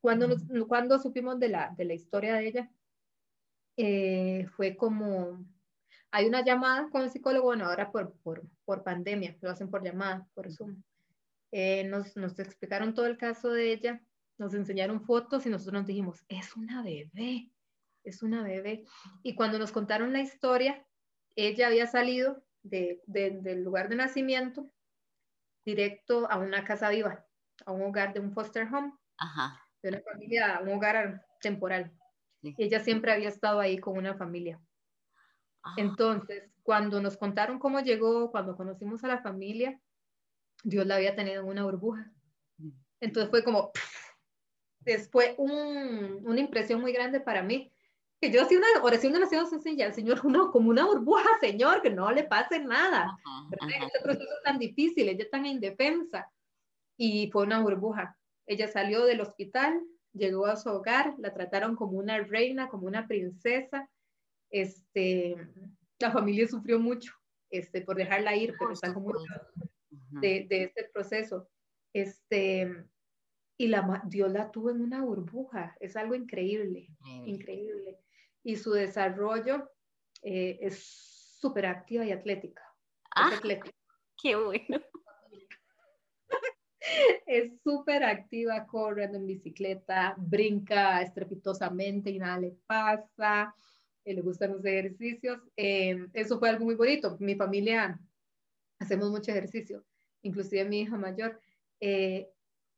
Cuando, 0.00 0.28
nos- 0.28 0.42
cuando 0.68 0.98
supimos 0.98 1.38
de 1.40 1.48
la, 1.48 1.74
de 1.76 1.84
la 1.86 1.94
historia 1.94 2.34
de 2.34 2.46
ella, 2.48 2.70
eh, 3.76 4.46
fue 4.56 4.76
como, 4.76 5.44
hay 6.10 6.26
una 6.26 6.44
llamada 6.44 6.88
con 6.90 7.02
el 7.02 7.10
psicólogo, 7.10 7.46
bueno, 7.46 7.66
ahora 7.66 7.90
por, 7.92 8.12
por, 8.22 8.42
por 8.64 8.82
pandemia, 8.82 9.36
lo 9.40 9.50
hacen 9.50 9.70
por 9.70 9.82
llamada, 9.84 10.26
por 10.34 10.50
Zoom. 10.52 10.82
Eh, 11.52 11.84
nos, 11.84 12.16
nos 12.16 12.38
explicaron 12.38 12.94
todo 12.94 13.06
el 13.06 13.16
caso 13.18 13.50
de 13.50 13.72
ella, 13.72 14.00
nos 14.38 14.54
enseñaron 14.54 15.02
fotos 15.02 15.44
y 15.46 15.50
nosotros 15.50 15.74
nos 15.80 15.86
dijimos, 15.86 16.24
es 16.28 16.56
una 16.56 16.82
bebé, 16.82 17.50
es 18.04 18.22
una 18.22 18.42
bebé. 18.42 18.84
Y 19.22 19.34
cuando 19.34 19.58
nos 19.58 19.72
contaron 19.72 20.12
la 20.12 20.20
historia, 20.20 20.86
ella 21.36 21.66
había 21.68 21.86
salido 21.86 22.42
de, 22.62 23.02
de- 23.06 23.30
del 23.40 23.62
lugar 23.62 23.88
de 23.88 23.96
nacimiento 23.96 24.70
directo 25.64 26.30
a 26.30 26.38
una 26.38 26.64
casa 26.64 26.88
viva, 26.90 27.26
a 27.66 27.72
un 27.72 27.82
hogar 27.82 28.12
de 28.14 28.20
un 28.20 28.32
foster 28.32 28.66
home 28.72 28.92
Ajá. 29.18 29.60
de 29.82 29.90
una 29.90 30.00
familia, 30.00 30.60
un 30.62 30.68
hogar 30.70 31.24
temporal. 31.40 31.92
Sí. 32.40 32.54
Ella 32.58 32.80
siempre 32.80 33.12
había 33.12 33.28
estado 33.28 33.60
ahí 33.60 33.78
con 33.78 33.96
una 33.98 34.14
familia. 34.14 34.60
Ah, 35.62 35.74
Entonces, 35.76 36.44
cuando 36.62 37.00
nos 37.00 37.16
contaron 37.16 37.58
cómo 37.58 37.80
llegó, 37.80 38.30
cuando 38.30 38.56
conocimos 38.56 39.02
a 39.04 39.08
la 39.08 39.22
familia, 39.22 39.80
Dios 40.64 40.86
la 40.86 40.96
había 40.96 41.14
tenido 41.16 41.42
en 41.42 41.48
una 41.48 41.64
burbuja. 41.64 42.12
mm, 42.58 42.70
Entonces 43.00 43.30
fue 43.30 43.42
como, 43.44 43.70
después 44.80 45.34
un- 45.38 46.20
una 46.24 46.40
impresión 46.40 46.80
muy 46.80 46.92
grande 46.92 47.20
para 47.20 47.42
mí. 47.42 47.72
Que 48.20 48.32
yo 48.32 48.42
hacía 48.42 48.58
una 48.58 48.82
oración 48.82 49.12
demasiado 49.12 49.46
sencilla, 49.46 49.92
Señor, 49.92 50.20
uno, 50.24 50.50
como 50.50 50.70
una 50.70 50.84
burbuja, 50.86 51.28
Señor, 51.40 51.82
que 51.82 51.90
no 51.90 52.10
le 52.10 52.24
pase 52.24 52.58
nada. 52.58 53.02
ajá, 53.04 53.48
ajá. 53.60 53.86
este 53.86 54.00
proceso 54.02 54.34
tan 54.44 54.58
difícil, 54.58 55.08
ella 55.08 55.26
tan 55.30 55.46
indefensa. 55.46 56.28
Y 56.96 57.30
fue 57.30 57.44
una 57.44 57.60
burbuja. 57.60 58.16
Ella 58.46 58.66
salió 58.66 59.04
del 59.04 59.20
hospital, 59.20 59.80
llegó 60.12 60.46
a 60.46 60.56
su 60.56 60.68
hogar, 60.68 61.14
la 61.18 61.32
trataron 61.32 61.76
como 61.76 61.92
una 61.98 62.18
reina, 62.18 62.68
como 62.68 62.88
una 62.88 63.06
princesa. 63.06 63.88
Este, 64.50 65.36
la 65.98 66.12
familia 66.12 66.46
sufrió 66.46 66.78
mucho 66.78 67.12
este, 67.50 67.82
por 67.82 67.96
dejarla 67.96 68.36
ir, 68.36 68.54
pero 68.58 68.72
está 68.72 68.92
como 68.92 69.12
de, 70.20 70.46
de 70.48 70.64
este 70.64 70.90
proceso. 70.92 71.48
Este, 71.92 72.84
y 73.56 73.66
la, 73.68 74.02
Dios 74.06 74.30
la 74.30 74.50
tuvo 74.50 74.70
en 74.70 74.80
una 74.80 75.02
burbuja, 75.02 75.76
es 75.80 75.96
algo 75.96 76.14
increíble, 76.14 76.88
Increíble. 77.00 77.30
increíble. 77.30 77.98
Y 78.44 78.56
su 78.56 78.70
desarrollo 78.72 79.68
eh, 80.22 80.58
es 80.60 80.78
súper 81.40 81.66
activa 81.66 82.04
y 82.04 82.12
atlética. 82.12 82.62
Ah, 83.14 83.34
atlética. 83.36 83.76
qué 84.22 84.36
bueno. 84.36 84.80
es 87.26 87.60
súper 87.62 88.04
activa, 88.04 88.66
corre 88.66 89.04
anda 89.04 89.18
en 89.18 89.26
bicicleta, 89.26 90.14
brinca 90.18 91.02
estrepitosamente 91.02 92.10
y 92.10 92.18
nada 92.18 92.38
le 92.38 92.56
pasa, 92.66 93.54
eh, 94.08 94.14
le 94.14 94.22
gustan 94.22 94.52
los 94.52 94.64
ejercicios. 94.64 95.40
Eh, 95.56 96.06
eso 96.14 96.38
fue 96.38 96.48
algo 96.48 96.64
muy 96.64 96.74
bonito. 96.74 97.16
Mi 97.20 97.34
familia 97.34 98.00
hacemos 98.80 99.10
mucho 99.10 99.30
ejercicio, 99.30 99.84
inclusive 100.22 100.64
mi 100.64 100.80
hija 100.80 100.96
mayor, 100.96 101.38
eh, 101.80 102.28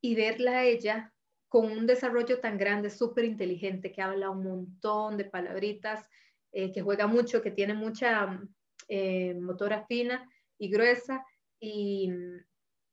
y 0.03 0.15
verla 0.15 0.59
a 0.59 0.65
ella 0.65 1.15
con 1.49 1.71
un 1.71 1.87
desarrollo 1.87 2.41
tan 2.41 2.59
grande, 2.59 2.91
súper 2.91 3.25
inteligente, 3.25 3.93
que 3.93 4.03
habla 4.03 4.31
un 4.31 4.45
montón 4.45 5.17
de 5.17 5.25
palabritas, 5.25 6.09
eh, 6.53 6.73
que 6.73 6.83
juega 6.83 7.07
mucho, 7.07 7.43
que 7.43 7.51
tiene 7.51 7.75
mucha 7.75 8.41
eh, 8.89 9.35
motora 9.35 9.85
fina 9.87 10.29
y 10.59 10.69
gruesa, 10.69 11.25
y, 11.61 12.11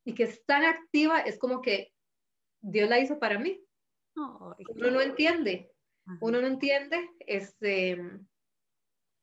y 0.06 0.14
que 0.14 0.24
es 0.24 0.46
tan 0.46 0.64
activa, 0.64 1.22
es 1.22 1.38
como 1.38 1.62
que 1.62 1.94
Dios 2.62 2.90
la 2.90 3.00
hizo 3.00 3.20
para 3.20 3.40
mí. 3.40 3.64
Ay, 4.16 4.66
Uno 4.70 4.92
no 4.92 5.02
entiende, 5.02 5.72
Ajá. 6.08 6.18
uno 6.22 6.42
no 6.42 6.48
entiende 6.48 6.98
este, 7.20 7.98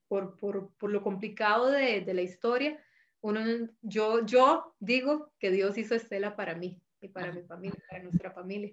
por, 0.09 0.37
por, 0.37 0.75
por 0.77 0.91
lo 0.91 1.03
complicado 1.03 1.71
de, 1.71 2.03
de 2.03 2.15
la 2.15 2.23
historia. 2.23 2.83
Uno, 3.21 3.45
no- 3.45 3.69
yo, 3.83 4.25
yo 4.27 4.75
digo 4.79 5.33
que 5.39 5.51
Dios 5.51 5.77
hizo 5.79 5.95
Estela 5.95 6.37
para 6.37 6.55
mí 6.55 6.81
y 7.01 7.09
para 7.09 7.29
Ajá. 7.31 7.39
mi 7.41 7.43
familia, 7.47 7.83
para 7.91 8.03
nuestra 8.03 8.31
familia. 8.31 8.73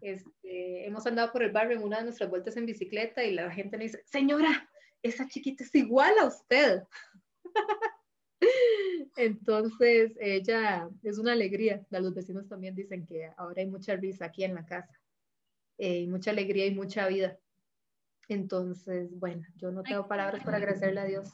Este, 0.00 0.86
hemos 0.86 1.06
andado 1.06 1.32
por 1.32 1.42
el 1.42 1.50
barrio 1.50 1.76
en 1.78 1.82
una 1.82 1.98
de 1.98 2.04
nuestras 2.04 2.28
vueltas 2.30 2.56
en 2.56 2.66
bicicleta 2.66 3.24
y 3.24 3.32
la 3.32 3.50
gente 3.50 3.76
me 3.78 3.84
dice, 3.84 4.02
señora, 4.04 4.70
esa 5.02 5.26
chiquita 5.26 5.64
es 5.64 5.74
igual 5.74 6.12
a 6.20 6.26
usted. 6.26 6.82
Entonces, 9.16 10.12
ella 10.20 10.88
es 11.02 11.18
una 11.18 11.32
alegría. 11.32 11.84
Los 11.90 12.14
vecinos 12.14 12.48
también 12.48 12.74
dicen 12.74 13.06
que 13.06 13.30
ahora 13.36 13.62
hay 13.62 13.66
mucha 13.68 13.96
risa 13.96 14.26
aquí 14.26 14.44
en 14.44 14.54
la 14.54 14.66
casa, 14.66 14.92
eh, 15.78 16.00
y 16.00 16.06
mucha 16.06 16.30
alegría 16.30 16.66
y 16.66 16.74
mucha 16.74 17.06
vida. 17.08 17.38
Entonces, 18.28 19.18
bueno, 19.18 19.46
yo 19.56 19.70
no 19.70 19.82
tengo 19.82 20.08
palabras 20.08 20.42
para 20.44 20.56
agradecerle 20.56 21.00
a 21.00 21.04
Dios. 21.04 21.28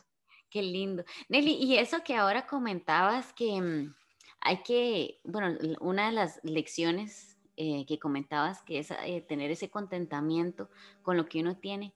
Qué 0.49 0.63
lindo. 0.63 1.05
Nelly, 1.29 1.53
y 1.53 1.77
eso 1.79 2.03
que 2.03 2.17
ahora 2.17 2.47
comentabas 2.47 3.33
que 3.33 3.61
mm, 3.61 3.95
hay 4.41 4.63
que, 4.63 5.21
bueno, 5.25 5.57
una 5.81 6.07
de 6.07 6.13
las 6.13 6.41
lecciones 6.43 7.39
eh, 7.57 7.87
que 7.87 7.99
comentabas 7.99 8.63
que 8.63 8.81
es 8.81 8.91
eh, 8.91 9.21
tener 9.29 9.51
ese 9.51 9.71
contentamiento 9.71 10.69
con 11.03 11.17
lo 11.17 11.27
que 11.27 11.41
uno 11.41 11.57
tiene, 11.59 11.95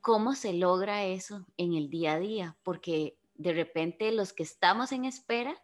¿cómo 0.00 0.34
se 0.34 0.54
logra 0.54 1.04
eso 1.04 1.46
en 1.56 1.74
el 1.74 1.88
día 1.90 2.14
a 2.14 2.18
día? 2.18 2.56
Porque 2.64 3.16
de 3.34 3.52
repente 3.52 4.10
los 4.10 4.32
que 4.32 4.42
estamos 4.42 4.90
en 4.90 5.04
espera, 5.04 5.62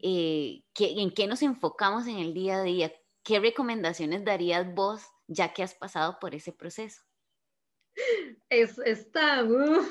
eh, 0.00 0.62
¿qué- 0.74 1.00
¿en 1.00 1.12
qué 1.12 1.26
nos 1.28 1.42
enfocamos 1.42 2.08
en 2.08 2.18
el 2.18 2.34
día 2.34 2.56
a 2.56 2.62
día? 2.64 2.92
¿Qué 3.24 3.38
recomendaciones 3.38 4.24
darías 4.24 4.74
vos 4.74 5.06
ya 5.28 5.52
que 5.52 5.62
has 5.62 5.74
pasado 5.74 6.18
por 6.20 6.34
ese 6.34 6.52
proceso? 6.52 7.02
Es, 8.48 8.78
está, 8.78 9.44
uh, 9.44 9.86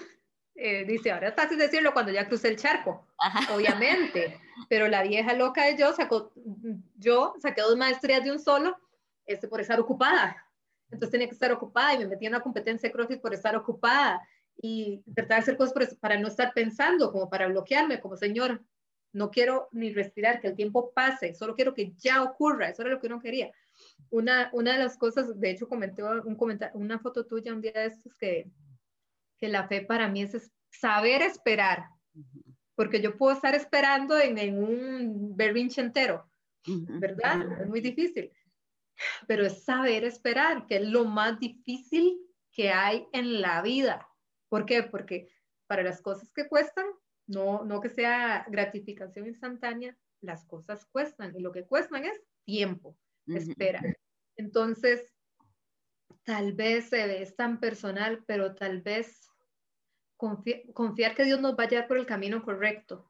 eh, 0.55 0.85
dice, 0.85 1.11
ahora 1.11 1.29
es 1.29 1.35
fácil 1.35 1.57
decirlo 1.57 1.93
cuando 1.93 2.11
ya 2.11 2.27
crucé 2.27 2.49
el 2.49 2.57
charco, 2.57 3.07
obviamente, 3.53 4.39
pero 4.69 4.87
la 4.87 5.03
vieja 5.03 5.33
loca 5.33 5.65
de 5.65 5.77
yo 5.77 5.93
sacó, 5.93 6.33
yo 6.95 7.33
saqué 7.39 7.61
dos 7.61 7.77
maestrías 7.77 8.23
de 8.23 8.31
un 8.31 8.39
solo, 8.39 8.77
este, 9.25 9.47
por 9.47 9.61
estar 9.61 9.79
ocupada. 9.79 10.45
Entonces 10.89 11.11
tenía 11.11 11.27
que 11.27 11.33
estar 11.33 11.51
ocupada 11.53 11.93
y 11.93 11.99
me 11.99 12.07
metí 12.07 12.25
en 12.25 12.33
una 12.33 12.43
competencia 12.43 12.89
de 12.89 12.93
CrossFit 12.93 13.21
por 13.21 13.33
estar 13.33 13.55
ocupada 13.55 14.21
y 14.57 15.01
tratar 15.15 15.37
de 15.37 15.43
hacer 15.43 15.57
cosas 15.57 15.95
para 15.95 16.19
no 16.19 16.27
estar 16.27 16.53
pensando, 16.53 17.11
como 17.11 17.29
para 17.29 17.47
bloquearme, 17.47 18.01
como 18.01 18.17
señor, 18.17 18.61
no 19.13 19.29
quiero 19.29 19.67
ni 19.71 19.93
respirar, 19.93 20.39
que 20.39 20.47
el 20.47 20.55
tiempo 20.55 20.93
pase, 20.93 21.33
solo 21.33 21.55
quiero 21.55 21.73
que 21.73 21.93
ya 21.97 22.23
ocurra, 22.23 22.69
eso 22.69 22.81
era 22.81 22.91
lo 22.91 22.99
que 22.99 23.07
uno 23.07 23.19
quería. 23.19 23.51
Una, 24.09 24.49
una 24.53 24.73
de 24.73 24.79
las 24.79 24.97
cosas, 24.97 25.39
de 25.39 25.51
hecho 25.51 25.67
comenté 25.67 26.03
un 26.03 26.35
comentario, 26.35 26.77
una 26.79 26.99
foto 26.99 27.25
tuya 27.25 27.53
un 27.53 27.61
día 27.61 27.73
de 27.73 27.85
estos 27.87 28.13
que, 28.15 28.49
que 29.37 29.49
la 29.49 29.67
fe 29.67 29.81
para 29.81 30.07
mí 30.07 30.21
es 30.21 30.51
saber 30.69 31.21
esperar, 31.21 31.85
porque 32.75 33.01
yo 33.01 33.17
puedo 33.17 33.35
estar 33.35 33.53
esperando 33.55 34.17
en, 34.19 34.37
en 34.37 34.63
un 34.63 35.35
berrinche 35.35 35.81
entero, 35.81 36.29
¿verdad? 36.65 37.61
Es 37.61 37.67
muy 37.67 37.81
difícil, 37.81 38.31
pero 39.27 39.45
es 39.45 39.63
saber 39.63 40.03
esperar, 40.05 40.67
que 40.67 40.77
es 40.77 40.87
lo 40.87 41.05
más 41.05 41.39
difícil 41.39 42.19
que 42.51 42.69
hay 42.69 43.07
en 43.13 43.41
la 43.41 43.61
vida. 43.61 44.07
¿Por 44.49 44.65
qué? 44.65 44.83
Porque 44.83 45.29
para 45.67 45.83
las 45.83 46.01
cosas 46.01 46.31
que 46.33 46.47
cuestan, 46.47 46.85
no, 47.31 47.63
no 47.63 47.81
que 47.81 47.89
sea 47.89 48.45
gratificación 48.49 49.27
instantánea, 49.27 49.97
las 50.21 50.45
cosas 50.45 50.85
cuestan 50.85 51.35
y 51.35 51.39
lo 51.41 51.51
que 51.51 51.65
cuestan 51.65 52.05
es 52.05 52.21
tiempo, 52.45 52.97
espera. 53.27 53.81
Entonces, 54.35 55.13
tal 56.23 56.53
vez 56.53 56.93
es 56.93 57.35
tan 57.35 57.59
personal, 57.59 58.23
pero 58.27 58.53
tal 58.53 58.81
vez 58.81 59.27
confiar 60.17 61.15
que 61.15 61.23
Dios 61.23 61.41
nos 61.41 61.57
va 61.57 61.63
a 61.63 61.67
llevar 61.67 61.87
por 61.87 61.97
el 61.97 62.05
camino 62.05 62.43
correcto 62.43 63.09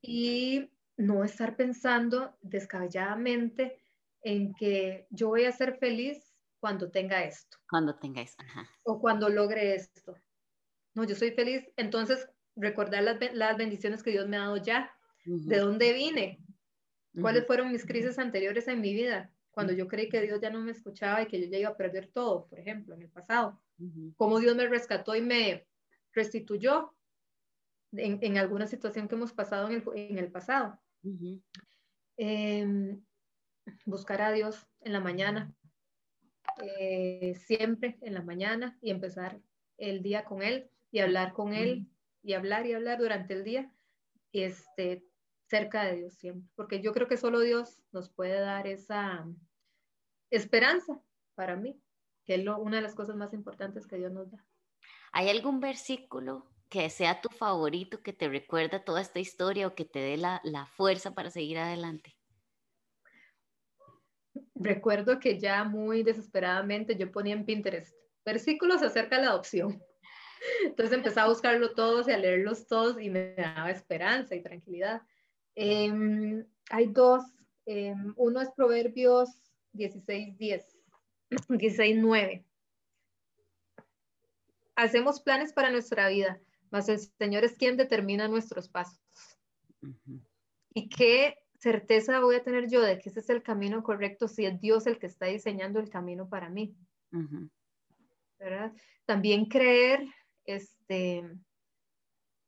y 0.00 0.70
no 0.96 1.24
estar 1.24 1.56
pensando 1.56 2.36
descabelladamente 2.42 3.82
en 4.22 4.54
que 4.54 5.06
yo 5.10 5.28
voy 5.28 5.46
a 5.46 5.52
ser 5.52 5.78
feliz 5.78 6.32
cuando 6.60 6.90
tenga 6.90 7.24
esto. 7.24 7.58
Cuando 7.68 7.96
tenga 7.96 8.20
esto. 8.20 8.44
Ajá. 8.44 8.68
O 8.84 9.00
cuando 9.00 9.28
logre 9.28 9.74
esto. 9.74 10.14
No, 10.94 11.04
yo 11.04 11.14
soy 11.14 11.30
feliz. 11.30 11.66
Entonces, 11.76 12.28
recordar 12.60 13.02
las, 13.02 13.18
las 13.34 13.56
bendiciones 13.56 14.02
que 14.02 14.10
Dios 14.10 14.28
me 14.28 14.36
ha 14.36 14.40
dado 14.40 14.56
ya. 14.58 14.92
¿De 15.24 15.58
dónde 15.58 15.92
vine? 15.92 16.40
¿Cuáles 17.20 17.46
fueron 17.46 17.72
mis 17.72 17.84
crisis 17.84 18.18
anteriores 18.18 18.68
en 18.68 18.80
mi 18.80 18.94
vida? 18.94 19.32
Cuando 19.50 19.72
yo 19.72 19.88
creí 19.88 20.08
que 20.08 20.22
Dios 20.22 20.40
ya 20.40 20.50
no 20.50 20.60
me 20.60 20.70
escuchaba 20.70 21.22
y 21.22 21.26
que 21.26 21.40
yo 21.40 21.48
ya 21.48 21.58
iba 21.58 21.70
a 21.70 21.76
perder 21.76 22.08
todo, 22.08 22.46
por 22.46 22.58
ejemplo, 22.58 22.94
en 22.94 23.02
el 23.02 23.10
pasado. 23.10 23.60
Cómo 24.16 24.38
Dios 24.38 24.56
me 24.56 24.68
rescató 24.68 25.14
y 25.16 25.22
me 25.22 25.66
restituyó 26.12 26.94
en, 27.92 28.18
en 28.22 28.38
alguna 28.38 28.66
situación 28.66 29.08
que 29.08 29.14
hemos 29.14 29.32
pasado 29.32 29.68
en 29.68 29.74
el, 29.74 29.98
en 29.98 30.18
el 30.18 30.30
pasado. 30.30 30.78
Em, 32.16 33.02
buscar 33.86 34.22
a 34.22 34.32
Dios 34.32 34.66
en 34.80 34.92
la 34.92 35.00
mañana, 35.00 35.52
eh, 36.62 37.34
siempre 37.46 37.98
en 38.02 38.14
la 38.14 38.22
mañana 38.22 38.78
y 38.82 38.90
empezar 38.90 39.40
el 39.78 40.02
día 40.02 40.24
con 40.24 40.42
Él 40.42 40.70
y 40.90 41.00
hablar 41.00 41.32
con 41.32 41.54
Él 41.54 41.86
y 42.22 42.34
hablar 42.34 42.66
y 42.66 42.72
hablar 42.72 42.98
durante 42.98 43.34
el 43.34 43.44
día, 43.44 43.72
este, 44.32 45.04
cerca 45.46 45.84
de 45.84 45.96
Dios 45.96 46.14
siempre, 46.14 46.48
porque 46.54 46.80
yo 46.80 46.92
creo 46.92 47.08
que 47.08 47.16
solo 47.16 47.40
Dios 47.40 47.80
nos 47.92 48.10
puede 48.10 48.38
dar 48.40 48.66
esa 48.66 49.26
esperanza 50.30 51.00
para 51.34 51.56
mí, 51.56 51.80
que 52.24 52.34
es 52.36 52.44
lo, 52.44 52.58
una 52.58 52.76
de 52.76 52.82
las 52.82 52.94
cosas 52.94 53.16
más 53.16 53.32
importantes 53.32 53.86
que 53.86 53.96
Dios 53.96 54.12
nos 54.12 54.30
da. 54.30 54.44
¿Hay 55.12 55.28
algún 55.28 55.60
versículo 55.60 56.46
que 56.68 56.88
sea 56.88 57.20
tu 57.20 57.28
favorito, 57.30 58.00
que 58.00 58.12
te 58.12 58.28
recuerda 58.28 58.84
toda 58.84 59.00
esta 59.00 59.18
historia 59.18 59.66
o 59.66 59.74
que 59.74 59.84
te 59.84 59.98
dé 59.98 60.16
la, 60.16 60.40
la 60.44 60.66
fuerza 60.66 61.14
para 61.14 61.30
seguir 61.30 61.58
adelante? 61.58 62.16
Recuerdo 64.54 65.18
que 65.18 65.40
ya 65.40 65.64
muy 65.64 66.04
desesperadamente 66.04 66.96
yo 66.96 67.10
ponía 67.10 67.34
en 67.34 67.44
Pinterest 67.44 67.92
versículos 68.24 68.82
acerca 68.82 69.16
de 69.16 69.22
la 69.22 69.30
adopción. 69.30 69.82
Entonces 70.64 70.96
empecé 70.96 71.20
a 71.20 71.28
buscarlo 71.28 71.74
todos 71.74 72.08
y 72.08 72.12
a 72.12 72.18
leerlos 72.18 72.66
todos 72.66 73.00
y 73.00 73.10
me 73.10 73.34
daba 73.34 73.70
esperanza 73.70 74.34
y 74.34 74.42
tranquilidad. 74.42 75.02
Em, 75.54 76.44
hay 76.70 76.86
dos. 76.86 77.24
Em, 77.66 78.14
uno 78.16 78.40
es 78.40 78.50
Proverbios 78.56 79.28
16, 79.72 80.38
10, 80.38 80.78
16, 81.48 81.96
9 81.98 82.44
hacemos 84.82 85.20
planes 85.20 85.52
para 85.52 85.70
nuestra 85.70 86.08
vida, 86.08 86.40
mas 86.70 86.88
el 86.88 86.98
Señor 86.98 87.44
es 87.44 87.56
quien 87.56 87.76
determina 87.76 88.28
nuestros 88.28 88.68
pasos. 88.68 89.00
¿Y 90.74 90.88
qué 90.88 91.36
certeza 91.58 92.20
voy 92.20 92.36
a 92.36 92.42
tener 92.42 92.68
yo 92.70 92.80
de 92.80 92.98
que 92.98 93.10
ese 93.10 93.20
es 93.20 93.30
el 93.30 93.42
camino 93.42 93.82
correcto 93.82 94.28
si 94.28 94.46
es 94.46 94.60
Dios 94.60 94.86
el 94.86 94.98
que 94.98 95.06
está 95.06 95.26
diseñando 95.26 95.78
el 95.80 95.90
camino 95.90 96.28
para 96.28 96.48
mí? 96.48 96.74
¿verdad? 98.38 98.72
También 99.04 99.46
creer, 99.46 100.06
este, 100.50 101.24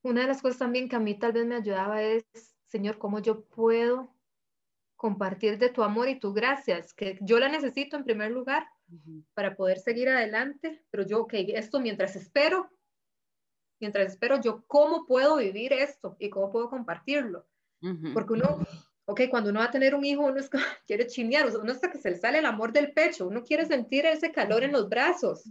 una 0.03 0.23
de 0.23 0.27
las 0.27 0.43
cosas 0.43 0.59
también 0.59 0.89
que 0.89 0.97
a 0.97 1.01
mí 1.01 1.19
tal 1.19 1.33
vez 1.33 1.47
me 1.47 1.57
ayudaba 1.57 2.03
es, 2.03 2.25
Señor, 2.67 2.99
¿cómo 2.99 3.21
yo 3.21 3.45
puedo 3.45 4.15
compartir 4.97 5.59
de 5.59 5.71
tu 5.71 5.83
amor 5.83 6.09
y 6.09 6.19
tu 6.19 6.33
gracias? 6.33 6.93
Que 6.95 7.19
yo 7.21 7.39
la 7.39 7.49
necesito 7.49 7.97
en 7.97 8.05
primer 8.05 8.31
lugar, 8.31 8.67
para 9.35 9.57
poder 9.57 9.79
seguir 9.79 10.09
adelante, 10.09 10.85
pero 10.91 11.07
yo, 11.07 11.23
ok, 11.23 11.35
esto 11.49 11.81
mientras 11.81 12.17
espero, 12.17 12.71
mientras 13.81 14.13
espero, 14.13 14.41
yo 14.41 14.65
cómo 14.67 15.07
puedo 15.07 15.37
vivir 15.37 15.73
esto 15.73 16.17
y 16.19 16.31
cómo 16.31 16.51
puedo 16.51 16.69
compartirlo. 16.69 17.47
Porque 18.15 18.35
uno, 18.35 18.65
ok, 19.07 19.23
cuando 19.29 19.51
uno 19.51 19.61
va 19.61 19.67
a 19.67 19.71
tener 19.71 19.95
un 19.95 20.05
hijo, 20.05 20.23
uno 20.23 20.39
es, 20.39 20.51
quiere 20.87 21.07
chinear, 21.07 21.49
uno 21.57 21.73
hasta 21.73 21.91
que 21.91 21.99
se 21.99 22.11
le 22.11 22.17
sale 22.17 22.39
el 22.39 22.47
amor 22.47 22.73
del 22.73 22.93
pecho, 22.93 23.27
uno 23.27 23.43
quiere 23.43 23.67
sentir 23.67 24.07
ese 24.07 24.31
calor 24.31 24.63
en 24.63 24.73
los 24.73 24.89
brazos, 24.89 25.45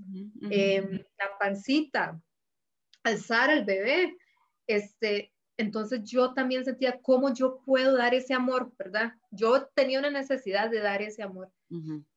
em, 0.50 1.04
la 1.18 1.38
pancita, 1.40 2.22
alzar 3.04 3.50
al 3.50 3.66
bebé, 3.66 4.16
este, 4.68 5.32
entonces 5.58 6.02
yo 6.04 6.34
también 6.34 6.66
sentía 6.66 7.00
cómo 7.02 7.34
yo 7.34 7.62
puedo 7.66 7.96
dar 7.98 8.14
ese 8.14 8.34
amor, 8.34 8.72
¿verdad? 8.78 9.14
Yo 9.32 9.68
tenía 9.76 10.00
una 10.00 10.10
necesidad 10.10 10.70
de 10.70 10.80
dar 10.80 11.02
ese 11.02 11.24
amor. 11.24 11.52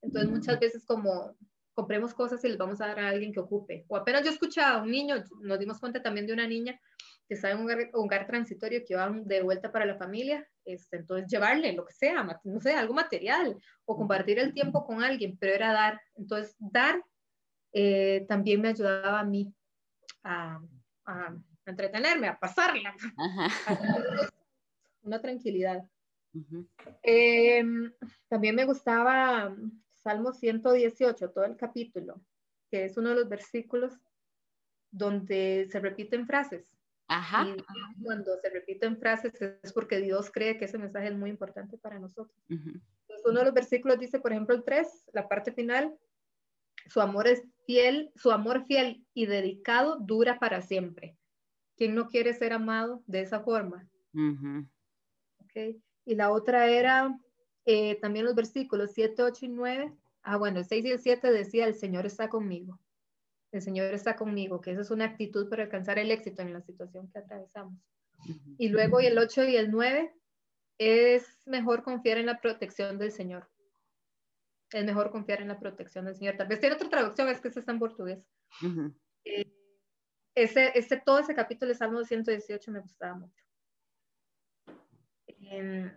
Entonces 0.02 0.30
muchas 0.30 0.58
veces 0.58 0.84
como 0.84 1.36
compremos 1.74 2.14
cosas 2.14 2.42
y 2.44 2.48
les 2.48 2.58
vamos 2.58 2.80
a 2.80 2.86
dar 2.86 3.00
a 3.00 3.08
alguien 3.08 3.32
que 3.32 3.40
ocupe. 3.40 3.84
O 3.88 3.96
apenas 3.96 4.24
yo 4.24 4.30
escuchaba 4.30 4.78
a 4.78 4.82
un 4.82 4.90
niño, 4.90 5.22
nos 5.42 5.58
dimos 5.58 5.78
cuenta 5.78 6.02
también 6.02 6.26
de 6.26 6.32
una 6.32 6.46
niña 6.46 6.80
que 7.28 7.34
estaba 7.34 7.54
en 7.54 7.60
un 7.60 7.90
hogar, 7.94 8.26
transitorio 8.26 8.80
que 8.86 8.94
iba 8.94 9.10
de 9.10 9.42
vuelta 9.42 9.72
para 9.72 9.86
la 9.86 9.96
familia, 9.96 10.46
este, 10.64 10.98
entonces 10.98 11.26
llevarle 11.30 11.72
lo 11.72 11.84
que 11.84 11.94
sea, 11.94 12.26
no 12.44 12.60
sé, 12.60 12.74
algo 12.74 12.94
material 12.94 13.56
o 13.84 13.96
compartir 13.96 14.38
el 14.38 14.52
tiempo 14.52 14.84
con 14.86 15.02
alguien, 15.02 15.36
pero 15.38 15.54
era 15.54 15.72
dar. 15.72 16.00
Entonces 16.16 16.54
dar 16.58 17.02
eh, 17.72 18.24
también 18.28 18.60
me 18.60 18.68
ayudaba 18.68 19.20
a 19.20 19.24
mí 19.24 19.52
a 20.22 20.60
entretenerme, 21.66 22.28
a 22.28 22.38
pasarla, 22.38 22.94
una 25.02 25.20
tranquilidad. 25.20 25.84
Em, 27.02 27.92
también 28.28 28.56
me 28.56 28.64
gustaba 28.64 29.54
Salmo 29.94 30.32
118, 30.32 31.30
todo 31.30 31.44
el 31.44 31.56
capítulo, 31.56 32.20
que 32.70 32.86
es 32.86 32.96
uno 32.96 33.10
de 33.10 33.14
los 33.16 33.28
versículos 33.28 33.94
donde 34.90 35.68
se 35.70 35.80
repiten 35.80 36.26
frases. 36.26 36.66
Ajá. 37.08 37.46
Y 37.46 38.02
cuando 38.02 38.36
se 38.40 38.50
repiten 38.50 38.98
frases 38.98 39.40
es 39.40 39.72
porque 39.72 39.98
Dios 39.98 40.30
cree 40.30 40.56
que 40.56 40.64
ese 40.64 40.78
mensaje 40.78 41.08
es 41.08 41.14
muy 41.14 41.30
importante 41.30 41.76
para 41.78 41.98
nosotros. 41.98 42.36
uno 42.48 43.38
de 43.38 43.44
los 43.44 43.54
versículos 43.54 43.98
dice, 43.98 44.20
por 44.20 44.32
ejemplo, 44.32 44.54
el 44.54 44.64
3, 44.64 45.10
la 45.12 45.28
parte 45.28 45.52
final, 45.52 45.94
su 46.88 47.00
amor 47.00 47.28
es 47.28 47.42
fiel, 47.66 48.12
su 48.16 48.30
amor 48.30 48.64
fiel 48.66 49.04
y 49.14 49.26
dedicado 49.26 49.98
dura 50.00 50.38
para 50.38 50.62
siempre. 50.62 51.16
¿Quién 51.76 51.94
no 51.94 52.08
quiere 52.08 52.34
ser 52.34 52.52
amado 52.52 53.02
de 53.06 53.20
esa 53.20 53.40
forma? 53.40 53.88
okay. 55.44 55.82
Y 56.04 56.14
la 56.14 56.30
otra 56.30 56.68
era 56.68 57.18
eh, 57.64 57.98
también 58.00 58.24
los 58.24 58.34
versículos 58.34 58.92
7, 58.92 59.22
8 59.22 59.46
y 59.46 59.48
9. 59.48 59.92
Ah, 60.22 60.36
bueno, 60.36 60.60
el 60.60 60.64
6 60.64 60.84
y 60.84 60.90
el 60.90 60.98
7 61.00 61.30
decía, 61.30 61.66
el 61.66 61.74
Señor 61.74 62.06
está 62.06 62.28
conmigo. 62.28 62.80
El 63.52 63.62
Señor 63.62 63.92
está 63.94 64.16
conmigo, 64.16 64.60
que 64.60 64.72
esa 64.72 64.80
es 64.80 64.90
una 64.90 65.04
actitud 65.04 65.48
para 65.48 65.64
alcanzar 65.64 65.98
el 65.98 66.10
éxito 66.10 66.42
en 66.42 66.52
la 66.52 66.60
situación 66.60 67.08
que 67.10 67.18
atravesamos. 67.18 67.78
Y 68.58 68.68
luego 68.68 69.00
y 69.00 69.06
el 69.06 69.18
8 69.18 69.44
y 69.44 69.56
el 69.56 69.70
9 69.70 70.12
es 70.78 71.46
mejor 71.46 71.82
confiar 71.82 72.18
en 72.18 72.26
la 72.26 72.40
protección 72.40 72.98
del 72.98 73.12
Señor. 73.12 73.48
Es 74.74 74.84
mejor 74.84 75.10
confiar 75.10 75.40
en 75.40 75.48
la 75.48 75.58
protección 75.60 76.04
del 76.04 76.16
Señor. 76.16 76.36
Tal 76.36 76.48
vez 76.48 76.60
tiene 76.60 76.74
otra 76.74 76.88
traducción, 76.88 77.28
es 77.28 77.40
que 77.40 77.48
ese 77.48 77.60
está 77.60 77.72
en 77.72 77.78
portugués 77.78 78.28
ese, 80.34 81.02
todo 81.04 81.20
ese 81.20 81.34
capítulo 81.34 81.68
de 81.68 81.76
Salmo 81.76 82.04
118 82.04 82.72
me 82.72 82.80
gustaba 82.80 83.14
mucho. 83.14 83.44
Em, 85.26 85.92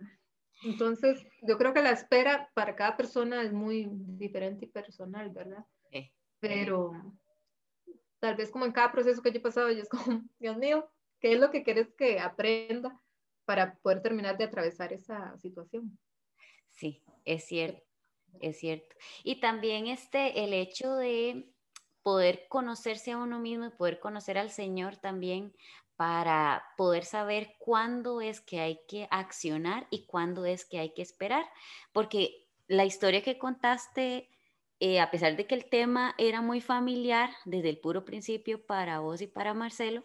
entonces, 0.64 1.26
yo 1.42 1.58
creo 1.58 1.72
que 1.72 1.82
la 1.82 1.90
espera 1.90 2.50
para 2.54 2.76
cada 2.76 2.96
persona 2.96 3.42
es 3.42 3.52
muy 3.52 3.88
diferente 3.90 4.66
y 4.66 4.68
personal, 4.68 5.30
¿verdad? 5.30 5.64
Pero 6.40 6.92
tal 8.20 8.36
vez 8.36 8.50
como 8.50 8.64
en 8.64 8.72
cada 8.72 8.92
proceso 8.92 9.22
que 9.22 9.32
yo 9.32 9.38
he 9.38 9.42
pasado, 9.42 9.70
yo 9.72 9.82
es 9.82 9.88
como, 9.88 10.04
Dios 10.38 10.56
mío, 10.56 10.88
¿qué 11.20 11.32
es 11.32 11.40
lo 11.40 11.50
que 11.50 11.64
quieres 11.64 11.92
que 11.94 12.20
aprenda 12.20 13.00
para 13.44 13.74
poder 13.78 14.02
terminar 14.02 14.38
de 14.38 14.44
atravesar 14.44 14.92
esa 14.92 15.36
situación? 15.38 15.98
Sí, 16.70 17.02
es 17.24 17.44
cierto, 17.46 17.87
es 18.40 18.58
cierto. 18.58 18.96
Y 19.24 19.40
también 19.40 19.86
este, 19.86 20.44
el 20.44 20.52
hecho 20.52 20.94
de 20.94 21.52
poder 22.02 22.46
conocerse 22.48 23.12
a 23.12 23.18
uno 23.18 23.38
mismo 23.38 23.66
y 23.66 23.70
poder 23.70 24.00
conocer 24.00 24.38
al 24.38 24.50
Señor 24.50 24.96
también 24.96 25.54
para 25.96 26.64
poder 26.76 27.04
saber 27.04 27.56
cuándo 27.58 28.20
es 28.20 28.40
que 28.40 28.60
hay 28.60 28.80
que 28.88 29.08
accionar 29.10 29.88
y 29.90 30.06
cuándo 30.06 30.46
es 30.46 30.64
que 30.64 30.78
hay 30.78 30.94
que 30.94 31.02
esperar. 31.02 31.44
Porque 31.92 32.46
la 32.68 32.84
historia 32.84 33.22
que 33.22 33.38
contaste, 33.38 34.30
eh, 34.78 35.00
a 35.00 35.10
pesar 35.10 35.36
de 35.36 35.46
que 35.46 35.56
el 35.56 35.68
tema 35.68 36.14
era 36.16 36.40
muy 36.40 36.60
familiar 36.60 37.30
desde 37.44 37.70
el 37.70 37.78
puro 37.78 38.04
principio 38.04 38.64
para 38.64 39.00
vos 39.00 39.20
y 39.20 39.26
para 39.26 39.54
Marcelo, 39.54 40.04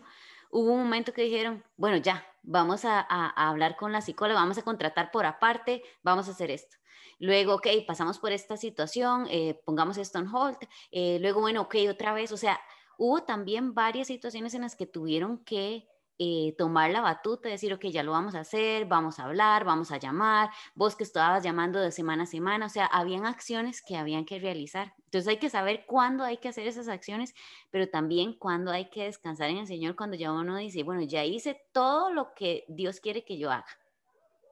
hubo 0.49 0.71
un 0.71 0.83
momento 0.83 1.13
que 1.13 1.23
dijeron, 1.23 1.63
bueno, 1.77 1.97
ya, 1.97 2.25
vamos 2.41 2.85
a, 2.85 2.99
hablar 3.01 3.75
con 3.75 3.91
la 3.91 4.01
psicóloga, 4.01 4.39
vamos 4.39 4.57
a 4.57 4.63
contratar 4.63 5.11
por 5.11 5.25
aparte, 5.25 5.83
vamos 6.03 6.27
a 6.27 6.31
hacer 6.31 6.51
esto. 6.51 6.77
Luego, 7.23 7.55
ok, 7.55 7.67
pasamos 7.87 8.19
por 8.19 8.33
esta 8.33 8.57
situación, 8.57 9.27
eh, 9.29 9.57
pongamos 9.63 9.97
esto 9.97 10.19
en 10.19 10.27
hold. 10.27 10.57
Eh, 10.91 11.19
luego, 11.21 11.39
bueno, 11.39 11.61
ok, 11.61 11.75
otra 11.89 12.11
vez, 12.11 12.33
o 12.33 12.37
sea, 12.37 12.59
hubo 12.97 13.23
también 13.23 13.73
varias 13.73 14.07
situaciones 14.07 14.53
en 14.55 14.63
las 14.63 14.75
que 14.75 14.87
tuvieron 14.87 15.41
que 15.45 15.87
eh, 16.19 16.53
tomar 16.57 16.91
la 16.91 16.99
batuta, 16.99 17.47
decir, 17.47 17.73
ok, 17.73 17.85
ya 17.85 18.03
lo 18.03 18.11
vamos 18.11 18.35
a 18.35 18.41
hacer, 18.41 18.87
vamos 18.87 19.19
a 19.19 19.23
hablar, 19.23 19.63
vamos 19.63 19.93
a 19.93 19.99
llamar, 19.99 20.49
vos 20.75 20.97
que 20.97 21.05
estabas 21.05 21.45
llamando 21.45 21.79
de 21.79 21.93
semana 21.93 22.23
a 22.23 22.25
semana, 22.25 22.65
o 22.65 22.69
sea, 22.69 22.87
habían 22.87 23.25
acciones 23.25 23.81
que 23.81 23.95
habían 23.95 24.25
que 24.25 24.39
realizar. 24.39 24.93
Entonces 25.05 25.29
hay 25.29 25.37
que 25.37 25.49
saber 25.49 25.85
cuándo 25.87 26.25
hay 26.25 26.39
que 26.39 26.49
hacer 26.49 26.67
esas 26.67 26.89
acciones, 26.89 27.33
pero 27.71 27.87
también 27.87 28.33
cuándo 28.37 28.69
hay 28.69 28.89
que 28.89 29.05
descansar 29.05 29.49
en 29.49 29.59
el 29.59 29.67
Señor 29.67 29.95
cuando 29.95 30.17
ya 30.17 30.33
uno 30.33 30.57
dice, 30.57 30.83
bueno, 30.83 31.03
ya 31.03 31.23
hice 31.23 31.61
todo 31.71 32.09
lo 32.09 32.33
que 32.33 32.65
Dios 32.67 32.99
quiere 32.99 33.23
que 33.23 33.37
yo 33.37 33.49
haga. 33.49 33.79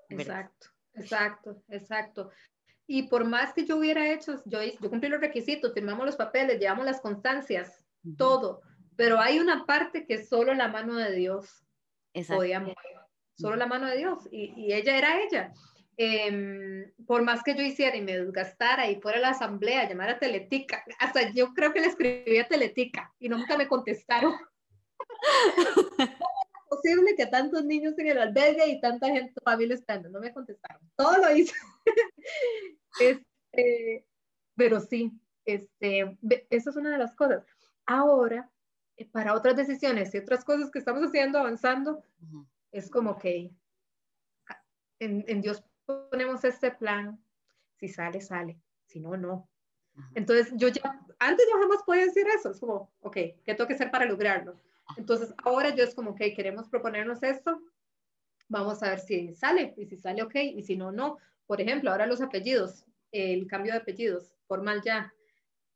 Exacto, 0.08 0.68
exacto, 0.94 1.62
exacto. 1.68 2.32
Y 2.94 3.04
por 3.04 3.24
más 3.24 3.54
que 3.54 3.66
yo 3.66 3.78
hubiera 3.78 4.12
hecho, 4.12 4.42
yo, 4.44 4.62
yo 4.62 4.90
cumplí 4.90 5.08
los 5.08 5.22
requisitos, 5.22 5.74
firmamos 5.74 6.06
los 6.06 6.18
papeles, 6.18 6.60
llevamos 6.60 6.86
las 6.86 7.00
constancias, 7.00 7.86
todo, 8.18 8.64
pero 8.98 9.18
hay 9.18 9.40
una 9.40 9.66
parte 9.66 10.06
que 10.06 10.26
solo 10.26 10.54
la 10.54 10.68
mano 10.68 10.98
de 10.98 11.14
Dios 11.14 11.64
podía 12.28 12.60
mover, 12.60 12.76
solo 13.34 13.56
la 13.56 13.66
mano 13.66 13.88
de 13.88 13.96
Dios, 13.96 14.28
y, 14.30 14.52
y 14.58 14.74
ella 14.74 14.98
era 14.98 15.22
ella. 15.22 15.54
Em, 15.96 16.92
por 17.08 17.24
más 17.24 17.44
que 17.44 17.56
yo 17.56 17.62
hiciera 17.62 17.96
y 17.96 18.02
me 18.02 18.18
desgastara 18.18 18.92
y 18.92 19.00
fuera 19.00 19.20
a 19.20 19.22
la 19.22 19.30
asamblea, 19.30 19.88
llamar 19.88 20.10
a 20.10 20.20
Teletica, 20.20 20.84
hasta 21.00 21.32
yo 21.32 21.54
creo 21.54 21.72
que 21.72 21.80
le 21.80 21.88
escribí 21.88 22.40
a 22.40 22.48
Teletica 22.50 23.14
y 23.20 23.30
nunca 23.30 23.58
me 23.58 23.70
contestaron. 23.70 24.34
¿Cómo 26.82 26.94
es 26.94 27.00
posible 27.00 27.16
que 27.16 27.28
tantos 27.28 27.66
niños 27.66 27.98
en 27.98 28.08
el 28.08 28.18
albergue 28.18 28.68
y 28.68 28.82
tanta 28.82 29.08
gente, 29.08 29.40
familia 29.44 29.76
estando? 29.76 30.10
No 30.10 30.20
me 30.20 30.34
contestaron. 30.34 30.82
Todo 30.96 31.18
lo 31.18 31.36
hice. 31.36 31.54
Este, 33.00 34.06
pero 34.56 34.82
sí, 34.82 35.14
este, 35.46 36.18
esa 36.50 36.70
es 36.70 36.76
una 36.76 36.92
de 36.92 36.98
las 36.98 37.16
cosas. 37.16 37.46
Ahora, 37.86 38.52
eh, 38.98 39.10
para 39.10 39.34
otras 39.34 39.56
decisiones 39.56 40.14
y 40.14 40.18
otras 40.18 40.44
cosas 40.44 40.70
que 40.70 40.80
estamos 40.80 41.02
haciendo, 41.02 41.40
avanzando, 41.40 42.04
es 42.72 42.90
como 42.90 43.18
que 43.18 43.50
en, 45.00 45.24
en, 45.28 45.42
Dios 45.42 45.64
ponemos 45.86 46.44
este 46.44 46.72
plan, 46.72 47.24
si 47.78 47.88
sale, 47.88 48.20
sale, 48.20 48.60
si 48.86 49.00
no, 49.00 49.16
no. 49.16 49.50
Entonces, 50.14 50.52
yo 50.56 50.68
ya, 50.68 51.00
antes 51.20 51.48
yo 51.52 51.60
jamás 51.60 51.84
podía 51.84 52.06
decir 52.06 52.28
eso, 52.28 52.52
es 52.52 52.60
como, 52.60 52.92
ok, 53.00 53.14
¿qué 53.14 53.56
tengo 53.56 53.68
que 53.68 53.74
hacer 53.76 53.90
para 53.90 54.06
lograrlo? 54.06 54.60
Entonces, 54.98 55.34
ahora 55.44 55.74
yo 55.76 55.84
es 55.84 55.96
como, 55.96 56.12
ok, 56.12 56.22
queremos 56.36 56.70
proponernos 56.70 57.24
esto, 57.24 57.62
vamos 58.48 58.84
a 58.84 58.90
ver 58.90 59.00
si 59.00 59.34
sale, 59.34 59.74
y 59.78 59.86
si 59.86 59.98
sale, 59.98 60.24
ok, 60.24 60.36
y 60.36 60.64
si 60.64 60.76
no, 60.76 60.92
no. 60.92 61.18
Por 61.48 61.62
ejemplo, 61.62 61.92
ahora 61.92 62.06
los 62.06 62.22
apellidos, 62.22 62.86
el 63.12 63.48
cambio 63.48 63.74
de 63.74 63.80
apellidos, 63.80 64.34
formal 64.48 64.82
ya, 64.84 65.14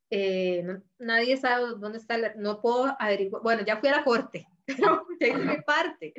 eh, 0.09 0.65
nadie 0.99 1.37
sabe 1.37 1.67
dónde 1.79 1.97
está, 1.97 2.17
no 2.35 2.61
puedo 2.61 2.95
averiguar, 2.99 3.41
bueno, 3.41 3.63
ya 3.65 3.77
fui 3.77 3.89
a 3.89 3.97
la 3.97 4.03
corte, 4.03 4.47
pero 4.65 5.07
ya 5.19 5.27
hice 5.27 5.37
mi 5.37 5.61
parte, 5.61 6.13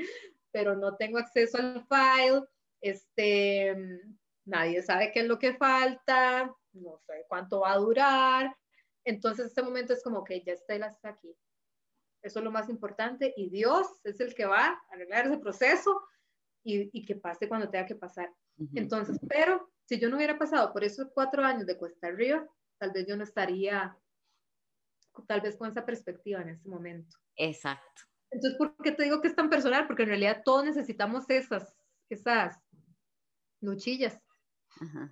pero 0.51 0.75
no 0.75 0.97
tengo 0.97 1.19
acceso 1.19 1.59
al 1.59 1.87
file, 1.87 2.43
este, 2.81 3.77
nadie 4.45 4.83
sabe 4.83 5.13
qué 5.13 5.21
es 5.21 5.27
lo 5.27 5.39
que 5.39 5.55
falta, 5.55 6.55
no 6.73 6.99
sé 7.07 7.25
cuánto 7.29 7.61
va 7.61 7.73
a 7.73 7.79
durar, 7.79 8.57
entonces 9.05 9.47
este 9.47 9.63
momento 9.63 9.93
es 9.93 10.03
como 10.03 10.25
que 10.25 10.43
ya 10.43 10.53
Estela 10.53 10.89
está 10.89 11.11
aquí. 11.11 11.35
Eso 12.23 12.39
es 12.41 12.45
lo 12.45 12.51
más 12.51 12.69
importante 12.69 13.33
y 13.37 13.51
Dios 13.51 13.87
es 14.05 14.21
el 14.21 14.35
que 14.35 14.47
va 14.47 14.67
a 14.67 14.83
arreglar 14.91 15.27
ese 15.27 15.39
proceso 15.39 16.03
y, 16.65 16.91
y 16.93 17.05
que 17.05 17.17
pase 17.17 17.49
cuando 17.49 17.71
tenga 17.71 17.87
que 17.87 17.95
pasar. 17.95 18.33
Entonces, 18.75 19.19
pero 19.29 19.71
si 19.85 20.01
yo 20.01 20.09
no 20.09 20.17
hubiera 20.17 20.39
pasado 20.39 20.73
por 20.73 20.83
esos 20.83 21.09
cuatro 21.15 21.45
años 21.45 21.67
de 21.67 21.77
cuesta 21.77 22.09
arriba, 22.09 22.47
tal 22.79 22.93
vez 22.93 23.07
yo 23.07 23.17
no 23.17 23.25
estaría, 23.25 23.97
tal 25.27 25.41
vez 25.41 25.57
con 25.57 25.71
esa 25.71 25.85
perspectiva 25.85 26.41
en 26.43 26.51
ese 26.51 26.69
momento. 26.69 27.17
Exacto. 27.37 28.03
Entonces, 28.31 28.59
¿por 28.59 28.77
qué 28.83 28.93
te 28.93 29.05
digo 29.05 29.21
que 29.21 29.29
es 29.29 29.37
tan 29.37 29.51
personal? 29.51 29.87
Porque 29.87 30.03
en 30.03 30.11
realidad 30.11 30.43
todos 30.45 30.65
necesitamos 30.65 31.29
esas, 31.31 31.75
esas 32.11 32.59
luchillas 33.61 34.21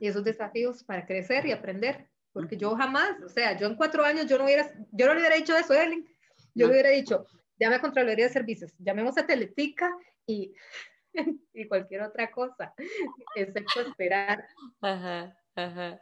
y 0.01 0.09
esos 0.09 0.25
desafíos 0.25 0.85
para 0.85 1.07
crecer 1.07 1.47
y 1.47 1.53
aprender. 1.53 2.11
Porque 2.33 2.57
yo 2.57 2.75
jamás, 2.75 3.23
o 3.23 3.29
sea, 3.29 3.57
yo 3.57 3.67
en 3.69 3.77
cuatro 3.77 4.05
años 4.05 4.27
yo 4.27 4.37
no 4.37 4.45
hubiera, 4.45 4.73
yo 4.90 5.07
no 5.07 5.14
le 5.14 5.21
hubiera 5.21 5.37
dicho 5.37 5.57
eso, 5.57 5.73
Ellen. 5.73 6.07
Yo 6.55 6.67
le 6.67 6.73
hubiera 6.73 6.90
dicho, 6.90 7.27
llame 7.59 7.77
a 7.77 7.81
Contraloría 7.81 8.27
de 8.27 8.33
Servicios, 8.33 8.73
llamemos 8.79 9.19
a 9.19 9.27
Teletica 9.27 9.90
y, 10.27 10.55
y 11.53 11.69
cualquier 11.69 12.03
otra 12.03 12.31
cosa, 12.31 12.75
excepto 13.35 13.81
esperar. 13.81 14.47
Ajá, 14.81 15.37
ajá. 15.55 16.01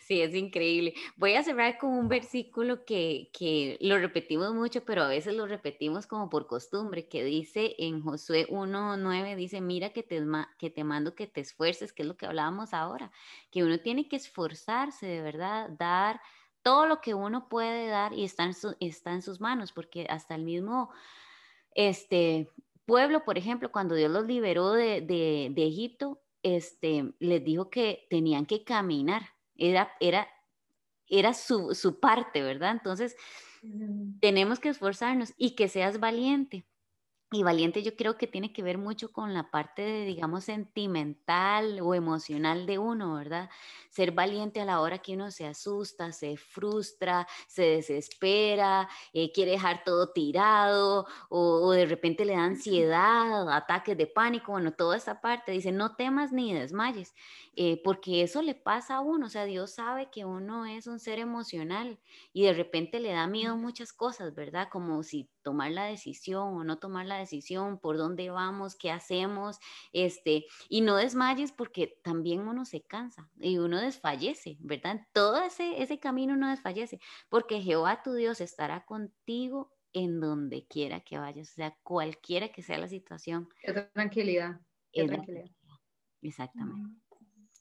Sí, 0.00 0.22
es 0.22 0.34
increíble. 0.34 0.94
Voy 1.16 1.34
a 1.34 1.42
cerrar 1.42 1.78
con 1.78 1.90
un 1.90 2.08
versículo 2.08 2.84
que, 2.84 3.30
que, 3.32 3.76
lo 3.80 3.98
repetimos 3.98 4.54
mucho, 4.54 4.84
pero 4.84 5.02
a 5.02 5.08
veces 5.08 5.34
lo 5.34 5.46
repetimos 5.46 6.06
como 6.06 6.30
por 6.30 6.46
costumbre, 6.46 7.08
que 7.08 7.24
dice 7.24 7.74
en 7.78 8.00
Josué 8.00 8.46
1.9, 8.48 9.36
dice, 9.36 9.60
mira 9.60 9.90
que 9.90 10.02
te, 10.02 10.24
que 10.58 10.70
te 10.70 10.84
mando 10.84 11.14
que 11.14 11.26
te 11.26 11.40
esfuerces, 11.40 11.92
que 11.92 12.02
es 12.02 12.08
lo 12.08 12.16
que 12.16 12.26
hablábamos 12.26 12.72
ahora, 12.72 13.10
que 13.50 13.64
uno 13.64 13.78
tiene 13.80 14.08
que 14.08 14.16
esforzarse 14.16 15.06
de 15.06 15.22
verdad, 15.22 15.68
dar 15.78 16.20
todo 16.68 16.84
lo 16.84 17.00
que 17.00 17.14
uno 17.14 17.48
puede 17.48 17.88
dar 17.88 18.12
y 18.12 18.24
está 18.24 18.44
en, 18.44 18.52
está 18.80 19.14
en 19.14 19.22
sus 19.22 19.40
manos, 19.40 19.72
porque 19.72 20.06
hasta 20.10 20.34
el 20.34 20.42
mismo 20.42 20.90
este, 21.74 22.50
pueblo, 22.84 23.24
por 23.24 23.38
ejemplo, 23.38 23.72
cuando 23.72 23.94
Dios 23.94 24.10
los 24.10 24.26
liberó 24.26 24.72
de, 24.72 25.00
de, 25.00 25.48
de 25.50 25.66
Egipto, 25.66 26.20
este, 26.42 27.14
les 27.20 27.42
dijo 27.42 27.70
que 27.70 28.06
tenían 28.10 28.44
que 28.44 28.64
caminar 28.64 29.22
era, 29.56 29.90
era, 29.98 30.28
era 31.06 31.32
su, 31.32 31.74
su 31.74 32.00
parte, 32.00 32.42
¿verdad? 32.42 32.72
Entonces, 32.72 33.16
tenemos 34.20 34.60
que 34.60 34.68
esforzarnos 34.68 35.32
y 35.38 35.54
que 35.54 35.68
seas 35.68 35.98
valiente. 36.00 36.66
Y 37.30 37.42
valiente 37.42 37.82
yo 37.82 37.94
creo 37.94 38.16
que 38.16 38.26
tiene 38.26 38.54
que 38.54 38.62
ver 38.62 38.78
mucho 38.78 39.12
con 39.12 39.34
la 39.34 39.50
parte, 39.50 39.82
de, 39.82 40.04
digamos, 40.06 40.44
sentimental 40.44 41.78
o 41.82 41.94
emocional 41.94 42.64
de 42.64 42.78
uno, 42.78 43.16
¿verdad? 43.16 43.50
Ser 43.90 44.12
valiente 44.12 44.62
a 44.62 44.64
la 44.64 44.80
hora 44.80 45.00
que 45.00 45.12
uno 45.12 45.30
se 45.30 45.46
asusta, 45.46 46.10
se 46.12 46.38
frustra, 46.38 47.26
se 47.46 47.64
desespera, 47.64 48.88
eh, 49.12 49.30
quiere 49.30 49.50
dejar 49.50 49.84
todo 49.84 50.10
tirado 50.10 51.06
o, 51.28 51.70
de 51.72 51.84
repente 51.84 52.24
le 52.24 52.32
da 52.32 52.44
ansiedad, 52.44 53.52
ataques 53.52 53.98
de 53.98 54.06
pánico, 54.06 54.52
bueno, 54.52 54.72
toda 54.72 54.96
esa 54.96 55.20
parte. 55.20 55.52
Dice, 55.52 55.70
no 55.70 55.96
temas 55.96 56.32
ni 56.32 56.54
desmayes, 56.54 57.14
eh, 57.56 57.78
porque 57.84 58.22
eso 58.22 58.40
le 58.40 58.54
pasa 58.54 58.96
a 58.96 59.00
uno, 59.00 59.26
o 59.26 59.28
sea, 59.28 59.44
Dios 59.44 59.72
sabe 59.74 60.08
que 60.10 60.24
uno 60.24 60.64
es 60.64 60.86
un 60.86 60.98
ser 60.98 61.18
emocional 61.18 62.00
y 62.32 62.44
de 62.44 62.54
repente 62.54 63.00
le 63.00 63.12
da 63.12 63.26
miedo 63.26 63.56
muchas 63.58 63.92
cosas, 63.92 64.34
¿verdad? 64.34 64.68
Como 64.70 65.02
si 65.02 65.28
tomar 65.48 65.72
la 65.72 65.86
decisión 65.86 66.54
o 66.54 66.62
no 66.62 66.78
tomar 66.78 67.06
la 67.06 67.16
decisión, 67.16 67.80
por 67.80 67.96
dónde 67.96 68.28
vamos, 68.28 68.76
qué 68.76 68.90
hacemos, 68.90 69.58
este, 69.94 70.44
y 70.68 70.82
no 70.82 70.96
desmayes 70.96 71.52
porque 71.52 71.98
también 72.04 72.46
uno 72.46 72.66
se 72.66 72.82
cansa 72.82 73.30
y 73.40 73.56
uno 73.56 73.80
desfallece, 73.80 74.58
¿verdad? 74.60 75.00
Todo 75.14 75.42
ese, 75.42 75.80
ese 75.82 75.98
camino 75.98 76.34
uno 76.34 76.50
desfallece, 76.50 77.00
porque 77.30 77.62
Jehová 77.62 78.02
tu 78.02 78.12
Dios 78.12 78.42
estará 78.42 78.84
contigo 78.84 79.72
en 79.94 80.20
donde 80.20 80.66
quiera 80.66 81.00
que 81.00 81.16
vayas, 81.16 81.52
o 81.52 81.54
sea, 81.54 81.78
cualquiera 81.82 82.50
que 82.50 82.62
sea 82.62 82.76
la 82.76 82.88
situación. 82.88 83.48
Qué 83.62 83.72
tranquilidad. 83.72 84.60
Qué 84.92 85.06
tranquilidad. 85.06 85.46
Exactamente. 86.20 87.07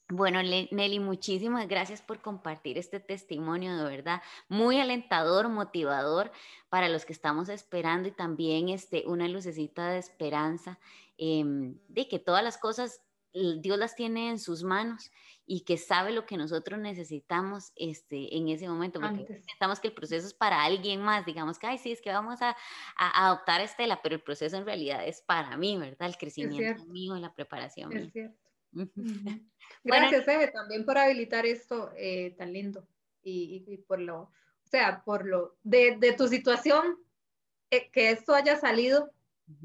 Bueno, 0.10 0.42
Nelly, 0.42 1.00
muchísimas 1.00 1.68
gracias 1.68 2.02
por 2.02 2.22
compartir 2.22 2.78
este 2.78 3.02
testimonio, 3.02 3.76
de 3.76 3.84
verdad, 3.84 4.22
muy 4.48 4.80
alentador, 4.80 5.50
motivador 5.50 6.32
para 6.70 6.88
los 6.88 7.04
que 7.04 7.12
estamos 7.12 7.50
esperando 7.50 8.08
y 8.08 8.12
también 8.12 8.70
este, 8.70 9.04
una 9.06 9.28
lucecita 9.28 9.90
de 9.90 10.00
esperanza 10.00 10.80
em, 11.18 11.78
de 11.90 12.08
que 12.08 12.20
todas 12.20 12.42
las 12.42 12.58
cosas 12.58 13.02
Dios 13.34 13.78
las 13.78 13.96
tiene 13.96 14.30
en 14.30 14.40
sus 14.40 14.64
manos 14.64 15.12
y 15.46 15.62
que 15.62 15.78
sabe 15.78 16.12
lo 16.12 16.26
que 16.26 16.38
nosotros 16.38 16.80
necesitamos 16.80 17.72
este, 17.76 18.36
en 18.36 18.48
ese 18.48 18.68
momento, 18.68 19.00
porque 19.00 19.26
pensamos 19.26 19.80
que 19.80 19.90
el 19.90 19.94
proceso 19.94 20.26
es 20.26 20.34
para 20.34 20.64
alguien 20.64 21.02
más, 21.02 21.26
digamos 21.26 21.60
que, 21.60 21.68
ay, 21.68 21.78
sí, 21.78 21.92
es 21.92 22.02
que 22.02 22.12
vamos 22.12 22.42
a, 22.42 22.56
adoptar 22.96 23.62
a 23.62 23.64
Estela, 23.64 24.02
pero 24.02 24.16
el 24.16 24.22
proceso 24.22 24.58
en 24.58 24.66
realidad 24.66 25.06
es 25.06 25.22
para 25.22 25.56
mí, 25.58 25.78
¿verdad? 25.78 26.08
El 26.08 26.18
crecimiento 26.18 26.86
mío, 26.86 27.16
la 27.16 27.34
preparación. 27.34 27.94
Es 27.94 28.12
cierto. 28.12 28.47
Gracias, 29.84 30.28
Eve, 30.28 30.50
también 30.50 30.86
por 30.86 30.98
habilitar 30.98 31.46
esto 31.46 31.92
eh, 31.96 32.36
tan 32.38 32.54
lindo 32.54 32.88
y, 33.24 33.78
por 33.88 34.00
lo, 34.00 34.22
o 34.22 34.32
sea, 34.64 35.04
por 35.04 35.26
lo 35.26 35.58
de, 35.64 35.98
de 35.98 36.14
tu 36.14 36.28
situación, 36.28 36.98
eh, 37.72 37.90
que 37.92 38.12
esto 38.12 38.34
haya 38.34 38.58
salido 38.58 39.12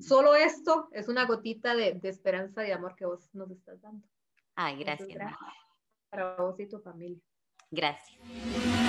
Solo 0.00 0.34
esto 0.34 0.88
es 0.92 1.09
una 1.09 1.26
gotita 1.26 1.74
de, 1.74 1.98
esperanza 2.05 2.62
y 2.62 2.68
de 2.68 2.72
amor 2.72 2.94
que 2.94 3.05
vos 3.05 3.28
nos 3.34 3.50
estás 3.50 3.80
dando. 3.80 4.07
Ay, 4.55 4.78
gracias. 4.78 5.18
Para 6.09 6.36
vos 6.36 6.59
y 6.61 6.66
tu 6.66 6.78
familia. 6.78 7.20
Gracias. 7.70 8.82